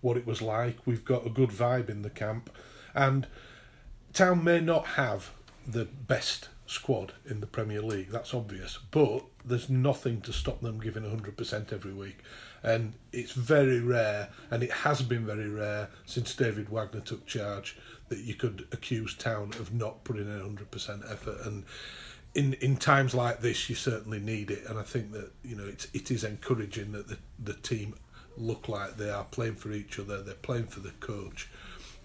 what 0.00 0.16
it 0.16 0.26
was 0.26 0.42
like. 0.42 0.78
We've 0.86 1.04
got 1.04 1.26
a 1.26 1.30
good 1.30 1.50
vibe 1.50 1.88
in 1.88 2.02
the 2.02 2.10
camp, 2.10 2.50
and 2.94 3.26
Town 4.12 4.42
may 4.42 4.60
not 4.60 4.86
have 4.86 5.30
the 5.66 5.84
best 5.84 6.48
squad 6.72 7.12
in 7.28 7.40
the 7.40 7.46
Premier 7.46 7.82
League. 7.82 8.10
That's 8.10 8.34
obvious, 8.34 8.78
but 8.90 9.24
there's 9.44 9.68
nothing 9.68 10.20
to 10.22 10.32
stop 10.32 10.60
them 10.60 10.80
giving 10.80 11.08
hundred 11.08 11.36
percent 11.36 11.72
every 11.72 11.92
week, 11.92 12.18
and 12.62 12.94
it's 13.12 13.32
very 13.32 13.80
rare, 13.80 14.28
and 14.50 14.62
it 14.62 14.72
has 14.72 15.02
been 15.02 15.26
very 15.26 15.48
rare 15.48 15.90
since 16.06 16.34
David 16.34 16.68
Wagner 16.68 17.00
took 17.00 17.26
charge 17.26 17.78
that 18.08 18.18
you 18.18 18.34
could 18.34 18.66
accuse 18.72 19.14
Town 19.14 19.52
of 19.58 19.72
not 19.72 20.04
putting 20.04 20.26
in 20.26 20.40
hundred 20.40 20.70
percent 20.70 21.02
effort 21.08 21.38
and. 21.44 21.64
In, 22.34 22.54
in 22.62 22.78
times 22.78 23.14
like 23.14 23.42
this, 23.42 23.68
you 23.68 23.74
certainly 23.74 24.18
need 24.18 24.50
it, 24.50 24.64
and 24.66 24.78
I 24.78 24.82
think 24.82 25.12
that 25.12 25.32
you 25.44 25.54
know 25.54 25.66
it's 25.66 25.86
it 25.92 26.10
is 26.10 26.24
encouraging 26.24 26.92
that 26.92 27.06
the 27.06 27.18
the 27.38 27.52
team 27.52 27.94
look 28.38 28.70
like 28.70 28.96
they 28.96 29.10
are 29.10 29.24
playing 29.24 29.56
for 29.56 29.70
each 29.70 29.98
other, 29.98 30.22
they're 30.22 30.34
playing 30.34 30.64
for 30.64 30.80
the 30.80 30.92
coach, 30.92 31.50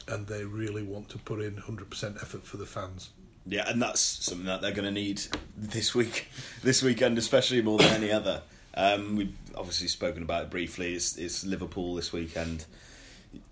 and 0.07 0.27
they 0.27 0.43
really 0.43 0.83
want 0.83 1.09
to 1.09 1.17
put 1.17 1.41
in 1.41 1.55
100% 1.55 2.21
effort 2.21 2.45
for 2.45 2.57
the 2.57 2.65
fans. 2.65 3.11
Yeah, 3.47 3.69
and 3.69 3.81
that's 3.81 4.01
something 4.01 4.45
that 4.47 4.61
they're 4.61 4.71
going 4.71 4.85
to 4.85 4.91
need 4.91 5.21
this 5.55 5.95
week, 5.95 6.27
this 6.63 6.83
weekend, 6.83 7.17
especially 7.17 7.61
more 7.61 7.77
than 7.77 8.03
any 8.03 8.11
other. 8.11 8.41
Um, 8.73 9.15
we've 9.15 9.36
obviously 9.55 9.88
spoken 9.88 10.24
about 10.24 10.43
it 10.43 10.50
briefly. 10.50 10.93
It's, 10.93 11.17
it's 11.17 11.45
Liverpool 11.45 11.95
this 11.95 12.12
weekend 12.12 12.65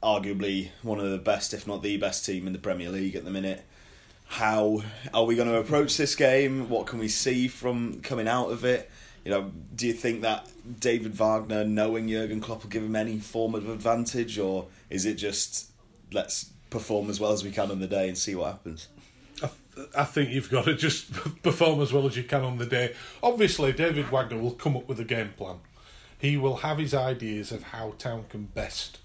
arguably 0.01 0.69
one 0.81 0.99
of 0.99 1.09
the 1.09 1.17
best, 1.17 1.53
if 1.53 1.67
not 1.67 1.81
the 1.81 1.97
best 1.97 2.25
team 2.25 2.47
in 2.47 2.53
the 2.53 2.59
Premier 2.59 2.89
League 2.89 3.15
at 3.15 3.25
the 3.25 3.31
minute. 3.31 3.65
How 4.27 4.81
are 5.13 5.23
we 5.23 5.35
going 5.35 5.47
to 5.47 5.57
approach 5.57 5.97
this 5.97 6.15
game? 6.15 6.69
What 6.69 6.87
can 6.87 6.99
we 6.99 7.07
see 7.07 7.47
from 7.47 8.01
coming 8.01 8.27
out 8.27 8.51
of 8.51 8.65
it? 8.65 8.89
You 9.23 9.31
know, 9.31 9.51
do 9.75 9.87
you 9.87 9.93
think 9.93 10.21
that 10.21 10.47
David 10.79 11.13
Wagner, 11.15 11.63
knowing 11.63 12.09
Jurgen 12.09 12.41
Klopp, 12.41 12.63
will 12.63 12.69
give 12.69 12.83
him 12.83 12.95
any 12.95 13.19
form 13.19 13.55
of 13.55 13.69
advantage, 13.69 14.37
or 14.37 14.67
is 14.89 15.05
it 15.05 15.15
just 15.15 15.71
let's 16.11 16.51
perform 16.69 17.09
as 17.09 17.19
well 17.19 17.31
as 17.31 17.43
we 17.43 17.51
can 17.51 17.71
on 17.71 17.79
the 17.79 17.87
day 17.87 18.07
and 18.07 18.17
see 18.17 18.35
what 18.35 18.51
happens? 18.51 18.87
I, 19.95 20.03
think 20.03 20.29
you've 20.29 20.49
got 20.49 20.65
to 20.65 20.75
just 20.75 21.11
perform 21.43 21.81
as 21.81 21.91
well 21.91 22.07
as 22.07 22.15
you 22.15 22.23
can 22.23 22.43
on 22.43 22.57
the 22.57 22.65
day. 22.65 22.95
Obviously, 23.21 23.73
David 23.73 24.09
Wagner 24.09 24.37
will 24.37 24.51
come 24.51 24.75
up 24.77 24.87
with 24.87 24.99
a 24.99 25.03
game 25.03 25.33
plan. 25.37 25.57
He 26.17 26.37
will 26.37 26.57
have 26.57 26.77
his 26.77 26.93
ideas 26.93 27.51
of 27.51 27.63
how 27.63 27.93
Town 27.97 28.25
can 28.29 28.45
best 28.45 28.99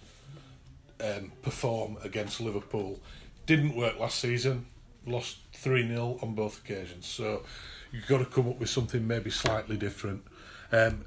um, 1.01 1.33
perform 1.43 1.97
against 2.03 2.41
Liverpool. 2.41 3.01
Didn't 3.47 3.75
work 3.75 3.99
last 3.99 4.19
season. 4.19 4.67
Lost 5.07 5.39
three 5.53 5.87
0 5.87 6.19
on 6.23 6.35
both 6.35 6.59
occasions. 6.59 7.07
So 7.07 7.43
you've 7.91 8.07
got 8.07 8.19
to 8.19 8.27
come 8.27 8.49
up 8.49 8.61
with 8.61 8.71
something 8.71 9.07
maybe 9.07 9.31
slightly 9.31 9.77
different. 9.77 10.23
Um, 10.71 11.05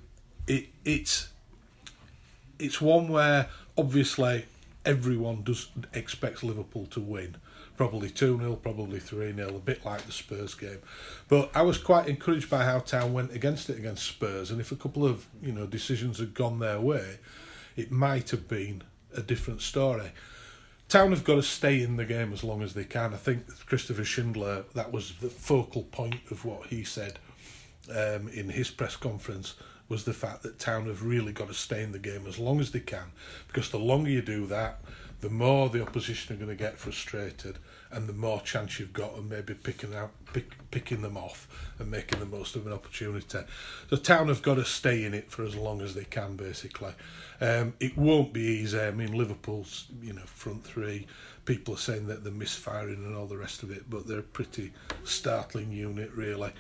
it 0.47 0.65
it's 0.83 1.29
it's 2.59 2.81
one 2.81 3.07
where 3.07 3.47
obviously 3.77 4.45
everyone 4.85 5.43
does 5.43 5.69
expects 5.93 6.43
Liverpool 6.43 6.85
to 6.87 6.99
win. 6.99 7.37
Probably 7.75 8.09
2 8.09 8.37
0, 8.37 8.55
probably 8.57 8.99
3 8.99 9.33
0, 9.33 9.49
a 9.49 9.59
bit 9.59 9.83
like 9.83 10.03
the 10.03 10.11
Spurs 10.11 10.53
game. 10.53 10.79
But 11.27 11.51
I 11.55 11.63
was 11.63 11.77
quite 11.77 12.07
encouraged 12.07 12.49
by 12.49 12.63
how 12.65 12.79
Town 12.79 13.13
went 13.13 13.33
against 13.33 13.69
it 13.69 13.77
against 13.77 14.05
Spurs, 14.05 14.51
and 14.51 14.61
if 14.61 14.71
a 14.71 14.75
couple 14.75 15.05
of 15.05 15.25
you 15.41 15.51
know 15.51 15.65
decisions 15.65 16.19
had 16.19 16.33
gone 16.33 16.59
their 16.59 16.79
way, 16.79 17.17
it 17.75 17.91
might 17.91 18.29
have 18.29 18.47
been 18.47 18.83
a 19.15 19.21
different 19.21 19.61
story. 19.61 20.11
Town 20.89 21.11
have 21.11 21.23
got 21.23 21.35
to 21.35 21.43
stay 21.43 21.81
in 21.81 21.95
the 21.95 22.05
game 22.05 22.33
as 22.33 22.43
long 22.43 22.61
as 22.61 22.73
they 22.73 22.83
can. 22.83 23.13
I 23.13 23.17
think 23.17 23.47
Christopher 23.65 24.03
Schindler, 24.03 24.65
that 24.75 24.91
was 24.91 25.15
the 25.15 25.29
focal 25.29 25.83
point 25.83 26.19
of 26.29 26.45
what 26.45 26.67
he 26.67 26.83
said 26.83 27.17
um, 27.89 28.27
in 28.27 28.49
his 28.49 28.69
press 28.69 28.95
conference, 28.95 29.55
was 29.89 30.05
the 30.05 30.13
fact 30.13 30.43
that 30.43 30.59
Town 30.59 30.85
have 30.85 31.03
really 31.03 31.33
got 31.33 31.47
to 31.47 31.53
stay 31.53 31.83
in 31.83 31.91
the 31.91 31.99
game 31.99 32.25
as 32.27 32.37
long 32.37 32.59
as 32.59 32.71
they 32.71 32.79
can. 32.79 33.11
Because 33.47 33.69
the 33.69 33.79
longer 33.79 34.09
you 34.09 34.21
do 34.21 34.45
that, 34.47 34.81
the 35.23 35.29
more 35.29 35.69
the 35.69 35.81
opposition 35.81 36.35
are 36.35 36.37
going 36.37 36.49
to 36.49 36.61
get 36.61 36.77
frustrated, 36.77 37.57
and 37.89 38.07
the 38.07 38.13
more 38.13 38.41
chance 38.41 38.77
you've 38.77 38.91
got 38.91 39.17
of 39.17 39.23
maybe 39.23 39.53
picking 39.53 39.95
out 39.95 40.11
pick, 40.33 40.69
picking 40.69 41.01
them 41.01 41.15
off 41.15 41.47
and 41.79 41.89
making 41.89 42.19
the 42.19 42.25
most 42.25 42.57
of 42.57 42.67
an 42.67 42.73
opportunity. 42.73 43.39
The 43.89 43.95
town 43.95 44.27
have 44.27 44.41
got 44.41 44.55
to 44.55 44.65
stay 44.65 45.05
in 45.05 45.13
it 45.13 45.31
for 45.31 45.45
as 45.45 45.55
long 45.55 45.79
as 45.79 45.95
they 45.95 46.03
can, 46.03 46.35
basically. 46.35 46.91
Um, 47.39 47.73
it 47.79 47.97
won't 47.97 48.33
be 48.33 48.41
easy. 48.41 48.77
I 48.77 48.91
mean, 48.91 49.13
Liverpool's 49.13 49.85
you 50.01 50.11
know 50.11 50.23
front 50.25 50.65
three. 50.65 51.07
People 51.45 51.75
are 51.75 51.77
saying 51.77 52.07
that 52.07 52.25
they're 52.25 52.33
misfiring 52.33 53.05
and 53.05 53.15
all 53.15 53.27
the 53.27 53.37
rest 53.37 53.63
of 53.63 53.71
it, 53.71 53.89
but 53.89 54.05
they're 54.05 54.19
a 54.19 54.23
pretty 54.23 54.73
startling 55.05 55.71
unit, 55.71 56.11
really. 56.11 56.51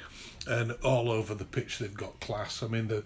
And 0.47 0.71
all 0.85 1.11
over 1.11 1.35
the 1.35 1.43
pitch, 1.43 1.79
they've 1.79 1.93
got 1.93 2.21
class. 2.21 2.63
I 2.63 2.67
mean, 2.67 2.87
the, 2.87 3.03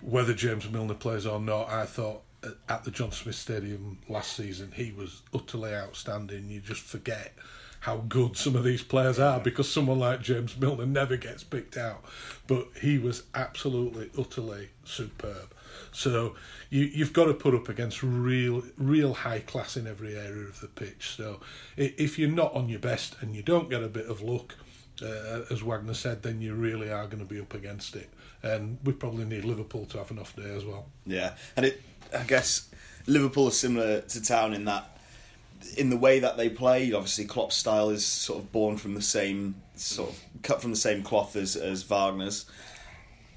whether 0.00 0.32
James 0.32 0.70
Milner 0.70 0.94
plays 0.94 1.26
or 1.26 1.40
not, 1.40 1.68
I 1.68 1.84
thought 1.84 2.23
at 2.68 2.84
the 2.84 2.90
John 2.90 3.12
Smith 3.12 3.34
Stadium 3.34 3.98
last 4.08 4.34
season, 4.34 4.72
he 4.74 4.92
was 4.92 5.22
utterly 5.32 5.74
outstanding. 5.74 6.48
You 6.48 6.60
just 6.60 6.82
forget 6.82 7.34
how 7.80 7.98
good 8.08 8.34
some 8.34 8.56
of 8.56 8.64
these 8.64 8.82
players 8.82 9.18
are 9.18 9.38
because 9.38 9.70
someone 9.70 9.98
like 9.98 10.22
James 10.22 10.56
Milner 10.56 10.86
never 10.86 11.18
gets 11.18 11.44
picked 11.44 11.76
out. 11.76 12.02
But 12.46 12.68
he 12.80 12.96
was 12.98 13.24
absolutely, 13.34 14.10
utterly 14.18 14.70
superb. 14.84 15.52
So 15.92 16.34
you, 16.70 16.84
you've 16.84 17.12
got 17.12 17.26
to 17.26 17.34
put 17.34 17.54
up 17.54 17.68
against 17.68 18.02
real, 18.02 18.62
real 18.78 19.12
high 19.12 19.40
class 19.40 19.76
in 19.76 19.86
every 19.86 20.16
area 20.16 20.46
of 20.46 20.60
the 20.60 20.68
pitch. 20.68 21.10
So 21.10 21.40
if 21.76 22.18
you're 22.18 22.30
not 22.30 22.54
on 22.54 22.70
your 22.70 22.78
best 22.78 23.16
and 23.20 23.36
you 23.36 23.42
don't 23.42 23.68
get 23.68 23.82
a 23.82 23.88
bit 23.88 24.06
of 24.06 24.22
luck, 24.22 24.54
uh, 25.02 25.42
as 25.50 25.62
Wagner 25.62 25.94
said, 25.94 26.22
then 26.22 26.40
you 26.40 26.54
really 26.54 26.90
are 26.90 27.06
going 27.06 27.26
to 27.26 27.28
be 27.28 27.40
up 27.40 27.52
against 27.52 27.96
it. 27.96 28.08
And 28.42 28.78
we 28.84 28.92
probably 28.92 29.24
need 29.24 29.44
Liverpool 29.44 29.86
to 29.86 29.98
have 29.98 30.10
an 30.10 30.18
off 30.18 30.36
day 30.36 30.54
as 30.54 30.64
well. 30.64 30.86
Yeah, 31.06 31.34
and 31.56 31.66
it, 31.66 31.82
I 32.12 32.24
guess 32.24 32.68
Liverpool 33.06 33.48
is 33.48 33.58
similar 33.58 34.00
to 34.00 34.22
Town 34.22 34.54
in 34.54 34.64
that 34.64 34.94
in 35.76 35.90
the 35.90 35.96
way 35.96 36.18
that 36.20 36.36
they 36.36 36.48
play, 36.48 36.92
obviously 36.92 37.24
Klopp's 37.24 37.56
style 37.56 37.90
is 37.90 38.04
sort 38.04 38.42
of 38.42 38.52
born 38.52 38.76
from 38.76 38.94
the 38.94 39.02
same 39.02 39.56
sort 39.76 40.10
of 40.10 40.20
cut 40.42 40.60
from 40.60 40.70
the 40.70 40.76
same 40.76 41.02
cloth 41.02 41.36
as, 41.36 41.56
as 41.56 41.82
Wagner's. 41.82 42.46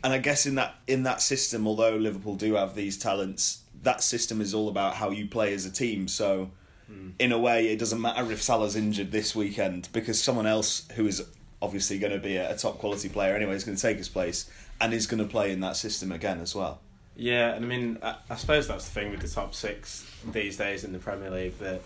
And 0.04 0.14
I 0.14 0.20
guess 0.20 0.46
in 0.46 0.56
that 0.56 0.76
in 0.86 1.04
that 1.04 1.22
system, 1.22 1.68
although 1.68 1.96
Liverpool 1.96 2.36
do 2.36 2.54
have 2.56 2.76
these 2.76 2.98
talents, 2.98 3.62
that 3.82 4.04
system 4.04 4.42
is 4.42 4.54
all 4.54 4.70
about 4.70 4.96
how 4.96 5.10
you 5.10 5.28
play 5.28 5.54
as 5.54 5.66
a 5.66 5.72
team. 5.72 6.08
So 6.08 6.52
mm. 6.92 7.14
in 7.18 7.32
a 7.32 7.40
way, 7.40 7.70
it 7.70 7.80
doesn't 7.80 8.00
matter 8.00 8.32
if 8.32 8.42
Salah's 8.42 8.76
injured 8.76 9.12
this 9.12 9.36
weekend 9.36 9.90
because 9.94 10.22
someone 10.22 10.46
else 10.46 10.88
who 10.96 11.08
is 11.08 11.26
obviously 11.62 11.98
going 11.98 12.14
to 12.14 12.20
be 12.20 12.38
a, 12.38 12.52
a 12.52 12.56
top 12.56 12.78
quality 12.78 13.10
player 13.10 13.36
anyway 13.36 13.56
is 13.56 13.64
going 13.64 13.76
to 13.76 13.82
take 13.82 13.98
his 13.98 14.10
place 14.10 14.50
and 14.80 14.94
is 14.94 15.08
going 15.08 15.22
to 15.22 15.30
play 15.30 15.52
in 15.52 15.60
that 15.62 15.76
system 15.76 16.12
again 16.12 16.40
as 16.40 16.54
well. 16.54 16.80
Yeah, 17.18 17.56
and 17.56 17.66
I 17.66 17.68
mean, 17.68 17.98
I, 18.04 18.16
I 18.30 18.36
suppose 18.36 18.68
that's 18.68 18.86
the 18.86 18.92
thing 18.92 19.10
with 19.10 19.22
the 19.22 19.28
top 19.28 19.56
six 19.56 20.10
these 20.32 20.56
days 20.56 20.84
in 20.84 20.94
the 20.94 21.00
Premier 21.00 21.32
League 21.32 21.58
that 21.58 21.82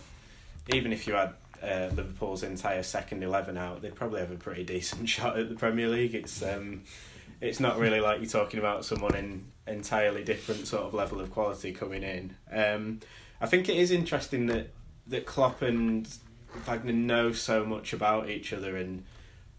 even 0.73 0.91
if 0.91 1.07
you 1.07 1.13
had 1.13 1.33
uh, 1.63 1.89
Liverpool's 1.95 2.43
entire 2.43 2.83
second 2.83 3.23
eleven 3.23 3.57
out, 3.57 3.81
they'd 3.81 3.95
probably 3.95 4.19
have 4.19 4.31
a 4.31 4.35
pretty 4.35 4.65
decent 4.65 5.07
shot 5.09 5.39
at 5.39 5.47
the 5.47 5.55
Premier 5.55 5.87
League. 5.87 6.13
It's 6.13 6.43
um, 6.43 6.83
it's 7.39 7.61
not 7.61 7.79
really 7.79 8.01
like 8.01 8.19
you're 8.19 8.29
talking 8.29 8.59
about 8.59 8.83
someone 8.83 9.15
in 9.15 9.45
entirely 9.67 10.23
different 10.25 10.67
sort 10.67 10.83
of 10.83 10.93
level 10.93 11.21
of 11.21 11.31
quality 11.31 11.71
coming 11.71 12.03
in. 12.03 12.35
Um, 12.51 12.99
I 13.39 13.47
think 13.47 13.69
it 13.69 13.77
is 13.77 13.89
interesting 13.89 14.47
that 14.47 14.71
that 15.07 15.25
Klopp 15.25 15.61
and 15.61 16.09
Wagner 16.65 16.91
know 16.91 17.31
so 17.31 17.63
much 17.63 17.93
about 17.93 18.29
each 18.29 18.51
other, 18.51 18.75
and 18.75 19.05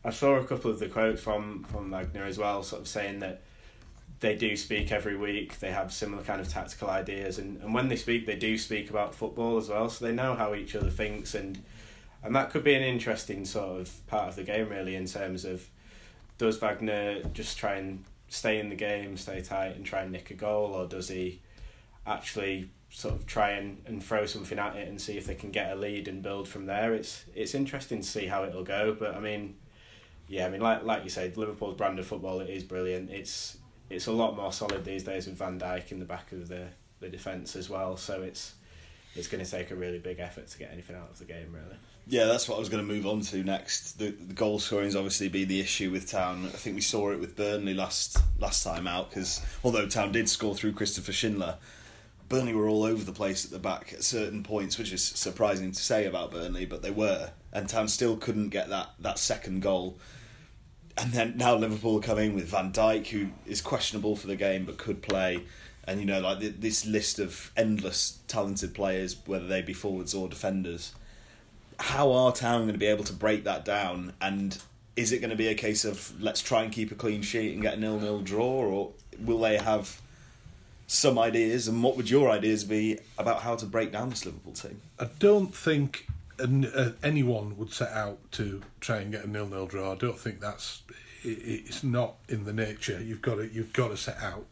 I 0.05 0.11
saw 0.11 0.35
a 0.35 0.45
couple 0.45 0.71
of 0.71 0.81
the 0.81 0.88
quotes 0.88 1.23
from 1.23 1.64
from 1.64 1.91
Wagner 1.91 2.25
as 2.25 2.37
well, 2.37 2.62
sort 2.62 2.83
of 2.83 2.88
saying 2.88 3.21
that 3.21 3.41
they 4.23 4.37
do 4.37 4.57
speak 4.57 4.93
every 4.93 5.17
week. 5.17 5.59
They 5.59 5.73
have 5.73 5.93
similar 5.93 6.23
kind 6.23 6.41
of 6.41 6.49
tactical 6.49 6.88
ideas, 6.88 7.38
and, 7.38 7.61
and 7.61 7.75
when 7.75 7.88
they 7.88 7.97
speak, 7.97 8.25
they 8.25 8.37
do 8.37 8.57
speak 8.57 8.88
about 8.88 9.17
football 9.17 9.59
as 9.59 9.69
well. 9.69 9.91
So 9.91 10.07
they 10.07 10.12
know 10.12 10.35
how 10.35 10.55
each 10.55 10.76
other 10.76 10.91
thinks, 10.91 11.35
and 11.35 11.62
and 12.23 12.35
that 12.37 12.50
could 12.50 12.62
be 12.62 12.75
an 12.75 12.83
interesting 12.83 13.45
sort 13.45 13.81
of 13.81 14.07
part 14.07 14.29
of 14.29 14.37
the 14.37 14.45
game, 14.45 14.69
really, 14.69 14.95
in 14.95 15.07
terms 15.07 15.45
of 15.45 15.69
does 16.38 16.57
Wagner 16.59 17.23
just 17.35 17.59
try 17.59 17.75
and 17.75 18.05
stay 18.29 18.61
in 18.61 18.69
the 18.69 18.76
game, 18.76 19.17
stay 19.17 19.41
tight, 19.43 19.75
and 19.75 19.85
try 19.85 20.02
and 20.02 20.12
nick 20.12 20.31
a 20.31 20.35
goal, 20.35 20.73
or 20.73 20.87
does 20.87 21.09
he 21.09 21.41
actually 22.07 22.71
sort 22.91 23.14
of 23.14 23.26
try 23.26 23.50
and, 23.50 23.83
and 23.87 24.05
throw 24.05 24.25
something 24.25 24.59
at 24.59 24.76
it 24.76 24.87
and 24.87 25.00
see 25.00 25.17
if 25.17 25.26
they 25.26 25.35
can 25.35 25.50
get 25.50 25.73
a 25.73 25.75
lead 25.75 26.07
and 26.07 26.23
build 26.23 26.47
from 26.47 26.67
there? 26.67 26.95
It's 26.95 27.25
it's 27.35 27.57
interesting 27.57 28.02
to 28.02 28.07
see 28.07 28.26
how 28.29 28.45
it'll 28.45 28.64
go, 28.64 28.97
but 28.97 29.17
I 29.17 29.21
mean. 29.21 29.57
Yeah, 30.29 30.47
I 30.47 30.50
mean, 30.50 30.62
like 30.62 30.85
like 30.85 31.05
you 31.05 31.11
said, 31.11 31.37
Liverpool's 31.37 31.76
brand 31.76 31.99
of 31.99 32.07
football 32.07 32.41
it 32.41 32.49
is 32.49 32.62
brilliant. 32.62 33.11
It's 33.11 33.59
it's 33.92 34.06
a 34.06 34.12
lot 34.12 34.37
more 34.37 34.52
solid 34.52 34.84
these 34.84 35.04
days 35.04 35.26
with 35.26 35.37
Van 35.37 35.58
Dijk 35.58 35.92
in 35.92 35.99
the 35.99 36.04
back 36.04 36.32
of 36.32 36.49
the 36.49 36.68
the 37.00 37.08
defence 37.08 37.56
as 37.56 37.68
well. 37.68 37.96
So 37.96 38.22
it's 38.22 38.54
it's 39.14 39.28
going 39.28 39.44
to 39.44 39.50
take 39.50 39.70
a 39.70 39.75
really 39.75 39.99
big 39.99 40.20
effort 40.20 40.49
to 40.49 40.58
get 40.58 40.70
anything 40.72 40.96
out 40.96 41.11
of 41.11 41.18
the 41.18 41.26
game, 41.26 41.52
really. 41.52 41.76
Yeah, 42.06 42.25
that's 42.25 42.49
what 42.49 42.56
I 42.56 42.58
was 42.58 42.68
going 42.68 42.87
to 42.87 42.92
move 42.92 43.06
on 43.06 43.20
to 43.20 43.44
next. 43.44 43.99
The, 43.99 44.11
the 44.11 44.34
goal 44.34 44.58
scoring 44.58 44.87
has 44.87 44.96
obviously 44.96 45.28
been 45.28 45.49
the 45.49 45.61
issue 45.61 45.90
with 45.90 46.11
Town. 46.11 46.46
I 46.46 46.56
think 46.56 46.75
we 46.75 46.80
saw 46.80 47.12
it 47.12 47.20
with 47.20 47.37
Burnley 47.37 47.75
last 47.75 48.18
last 48.38 48.64
time 48.64 48.87
out 48.87 49.11
because 49.11 49.44
although 49.62 49.87
Town 49.87 50.12
did 50.12 50.28
score 50.28 50.54
through 50.54 50.72
Christopher 50.72 51.12
Schindler, 51.12 51.58
Burnley 52.28 52.54
were 52.54 52.68
all 52.68 52.84
over 52.84 53.04
the 53.04 53.12
place 53.12 53.44
at 53.44 53.50
the 53.50 53.58
back 53.58 53.92
at 53.92 54.02
certain 54.02 54.42
points, 54.42 54.78
which 54.78 54.92
is 54.92 55.04
surprising 55.04 55.70
to 55.70 55.82
say 55.82 56.06
about 56.06 56.32
Burnley, 56.32 56.64
but 56.64 56.82
they 56.82 56.90
were, 56.90 57.30
and 57.52 57.68
Town 57.68 57.88
still 57.88 58.16
couldn't 58.16 58.49
get 58.49 58.68
that 58.70 58.90
that 58.99 59.18
second 59.18 59.61
goal 59.61 59.99
and 60.99 61.12
then 61.12 61.34
now 61.37 61.54
Liverpool 61.54 61.99
are 61.99 62.02
coming 62.02 62.34
with 62.34 62.46
Van 62.46 62.72
Dijk, 62.72 63.06
who 63.08 63.28
is 63.46 63.61
questionable 63.61 64.16
for 64.16 64.26
the 64.26 64.37
game 64.37 64.64
but 64.64 64.78
could 64.78 65.02
play, 65.02 65.44
and 65.84 66.00
you 66.00 66.06
know 66.06 66.20
like 66.20 66.38
this 66.61 66.87
list 66.87 67.18
of 67.18 67.50
endless 67.56 68.18
talented 68.28 68.75
players, 68.75 69.16
whether 69.26 69.46
they 69.46 69.62
be 69.62 69.72
forwards 69.72 70.14
or 70.14 70.28
defenders. 70.28 70.92
How 71.78 72.12
are 72.12 72.32
Town 72.32 72.62
going 72.62 72.75
to 72.75 72.78
be 72.78 72.87
able 72.87 73.04
to 73.04 73.12
break 73.12 73.44
that 73.44 73.64
down? 73.64 74.12
And 74.20 74.56
is 74.94 75.11
it 75.11 75.18
going 75.18 75.30
to 75.30 75.37
be 75.37 75.49
a 75.49 75.54
case 75.54 75.84
of 75.84 76.12
let's 76.20 76.42
try 76.42 76.62
and 76.62 76.70
keep 76.70 76.92
a 76.92 76.94
clean 76.94 77.22
sheet 77.22 77.54
and 77.54 77.62
get 77.62 77.75
a 77.75 77.80
nil-nil 77.80 78.20
draw, 78.20 78.44
or 78.44 78.92
will 79.18 79.40
they 79.40 79.56
have 79.56 80.00
some 80.87 81.18
ideas? 81.18 81.66
And 81.66 81.82
what 81.82 81.96
would 81.96 82.11
your 82.11 82.30
ideas 82.30 82.64
be 82.64 82.99
about 83.18 83.40
how 83.40 83.56
to 83.56 83.66
break 83.66 83.90
down 83.90 84.11
this 84.11 84.26
Liverpool 84.26 84.52
team? 84.52 84.82
I 84.99 85.08
don't 85.18 85.54
think 85.54 86.06
Uh, 86.41 86.91
anyone 87.03 87.57
would 87.57 87.73
set 87.73 87.93
out 87.93 88.19
to 88.33 88.62
try 88.81 88.99
and 88.99 89.12
get 89.12 89.25
a 89.25 89.31
nil-nil 89.31 89.67
draw. 89.67 89.93
I 89.93 89.97
don't 89.97 90.19
think 90.19 90.41
that's 90.41 90.83
it's 91.25 91.85
not 91.85 92.17
in 92.29 92.45
the 92.45 92.53
nature. 92.53 93.01
You've 93.01 93.23
got 93.23 93.37
to 93.37 93.49
you've 93.49 93.73
got 93.73 93.89
to 93.89 93.97
set 93.97 94.21
out 94.23 94.47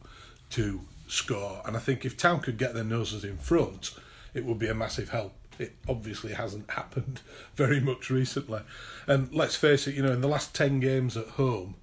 to 0.51 0.81
score, 1.07 1.61
and 1.65 1.75
I 1.75 1.79
think 1.79 2.05
if 2.05 2.17
Town 2.17 2.39
could 2.39 2.57
get 2.57 2.73
their 2.73 2.83
noses 2.83 3.23
in 3.23 3.37
front, 3.37 3.91
it 4.33 4.45
would 4.45 4.59
be 4.59 4.67
a 4.67 4.73
massive 4.73 5.09
help. 5.09 5.33
It 5.59 5.75
obviously 5.87 6.33
hasn't 6.33 6.71
happened 6.71 7.21
very 7.55 7.79
much 7.79 8.09
recently, 8.09 8.61
and 9.07 9.33
let's 9.33 9.55
face 9.55 9.87
it, 9.87 9.95
you 9.95 10.03
know, 10.03 10.13
in 10.13 10.21
the 10.21 10.27
last 10.27 10.55
ten 10.55 10.79
games 10.79 11.17
at 11.17 11.27
home, 11.27 11.75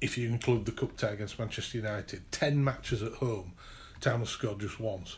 if 0.00 0.18
you 0.18 0.28
include 0.28 0.66
the 0.66 0.72
cup 0.72 0.96
tie 0.96 1.08
against 1.08 1.38
Manchester 1.38 1.78
United, 1.78 2.30
ten 2.30 2.62
matches 2.62 3.02
at 3.02 3.14
home, 3.14 3.52
Town 4.00 4.20
has 4.20 4.28
scored 4.30 4.60
just 4.60 4.80
once. 4.80 5.16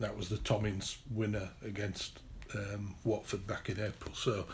That 0.00 0.16
was 0.16 0.28
the 0.28 0.38
Tom 0.38 0.66
Ince 0.66 0.98
winner 1.10 1.50
against 1.64 2.18
um, 2.54 2.94
Watford 3.04 3.46
back 3.46 3.68
in 3.68 3.80
April. 3.80 4.14
So, 4.14 4.46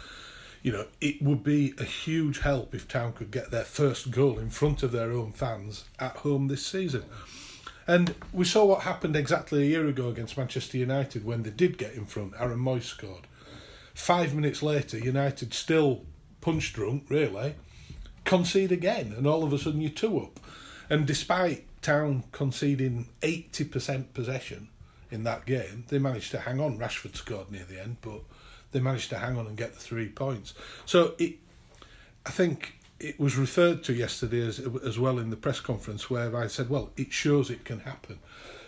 you 0.63 0.73
know, 0.73 0.87
it 1.01 1.23
would 1.23 1.43
be 1.43 1.75
a 1.79 1.85
huge 1.85 2.41
help 2.41 2.75
if 2.75 2.89
Town 2.89 3.13
could 3.13 3.31
get 3.31 3.51
their 3.51 3.65
first 3.65 4.11
goal 4.11 4.39
in 4.39 4.51
front 4.51 4.83
of 4.83 4.93
their 4.93 5.13
own 5.13 5.33
fans 5.33 5.85
at 5.99 6.17
home 6.17 6.49
this 6.49 6.67
season. 6.67 7.05
And 7.87 8.15
we 8.33 8.45
saw 8.45 8.67
what 8.67 8.83
happened 8.83 9.17
exactly 9.17 9.63
a 9.63 9.67
year 9.67 9.87
ago 9.87 10.11
against 10.11 10.37
Manchester 10.37 10.77
United 10.77 11.25
when 11.25 11.43
they 11.43 11.51
did 11.51 11.79
get 11.79 11.95
in 11.95 12.05
front. 12.05 12.35
Aaron 12.39 12.59
Mooy 12.59 12.83
scored. 12.83 13.27
Five 13.95 14.35
minutes 14.35 14.63
later, 14.63 14.99
United 14.99 15.55
still 15.55 16.05
punch 16.41 16.73
drunk, 16.75 17.07
really, 17.09 17.55
concede 18.25 18.73
again, 18.73 19.15
and 19.17 19.27
all 19.27 19.43
of 19.43 19.53
a 19.53 19.59
sudden 19.59 19.81
you're 19.81 19.91
two 19.91 20.19
up. 20.19 20.39
And 20.91 21.07
despite 21.07 21.65
Town 21.81 22.25
conceding 22.31 23.09
80% 23.23 24.13
possession, 24.13 24.69
in 25.11 25.25
that 25.25 25.47
game. 25.47 25.85
They 25.89 25.99
managed 25.99 26.31
to 26.33 26.41
hang 26.41 26.61
on. 26.61 26.79
Rashford 26.79 27.17
scored 27.17 27.51
near 27.51 27.65
the 27.65 27.81
end, 27.81 27.99
but 28.03 28.21
they 28.73 28.81
managed 28.81 29.11
to 29.11 29.19
hang 29.19 29.37
on 29.39 29.47
and 29.47 29.57
get 29.57 29.75
the 29.75 29.81
three 29.81 30.09
points. 30.09 30.55
So 30.85 31.15
it, 31.19 31.37
I 32.27 32.31
think 32.31 32.75
it 33.01 33.19
was 33.19 33.37
referred 33.37 33.85
to 33.85 33.93
yesterday 33.93 34.47
as 34.47 34.61
as 34.85 34.99
well 34.99 35.19
in 35.19 35.31
the 35.31 35.37
press 35.37 35.61
conference 35.61 36.11
where 36.11 36.37
I 36.37 36.49
said, 36.49 36.69
well, 36.69 36.91
it 36.97 37.13
shows 37.13 37.51
it 37.51 37.65
can 37.65 37.81
happen. 37.81 38.19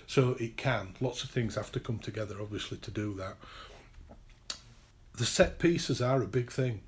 So 0.06 0.36
it 0.40 0.56
can. 0.56 0.94
Lots 1.00 1.22
of 1.22 1.30
things 1.30 1.54
have 1.54 1.70
to 1.72 1.80
come 1.80 1.98
together, 1.98 2.36
obviously, 2.40 2.78
to 2.78 2.90
do 2.90 3.14
that. 3.14 3.36
The 5.16 5.26
set 5.26 5.58
pieces 5.58 6.00
are 6.00 6.22
a 6.22 6.26
big 6.26 6.50
thing. 6.50 6.80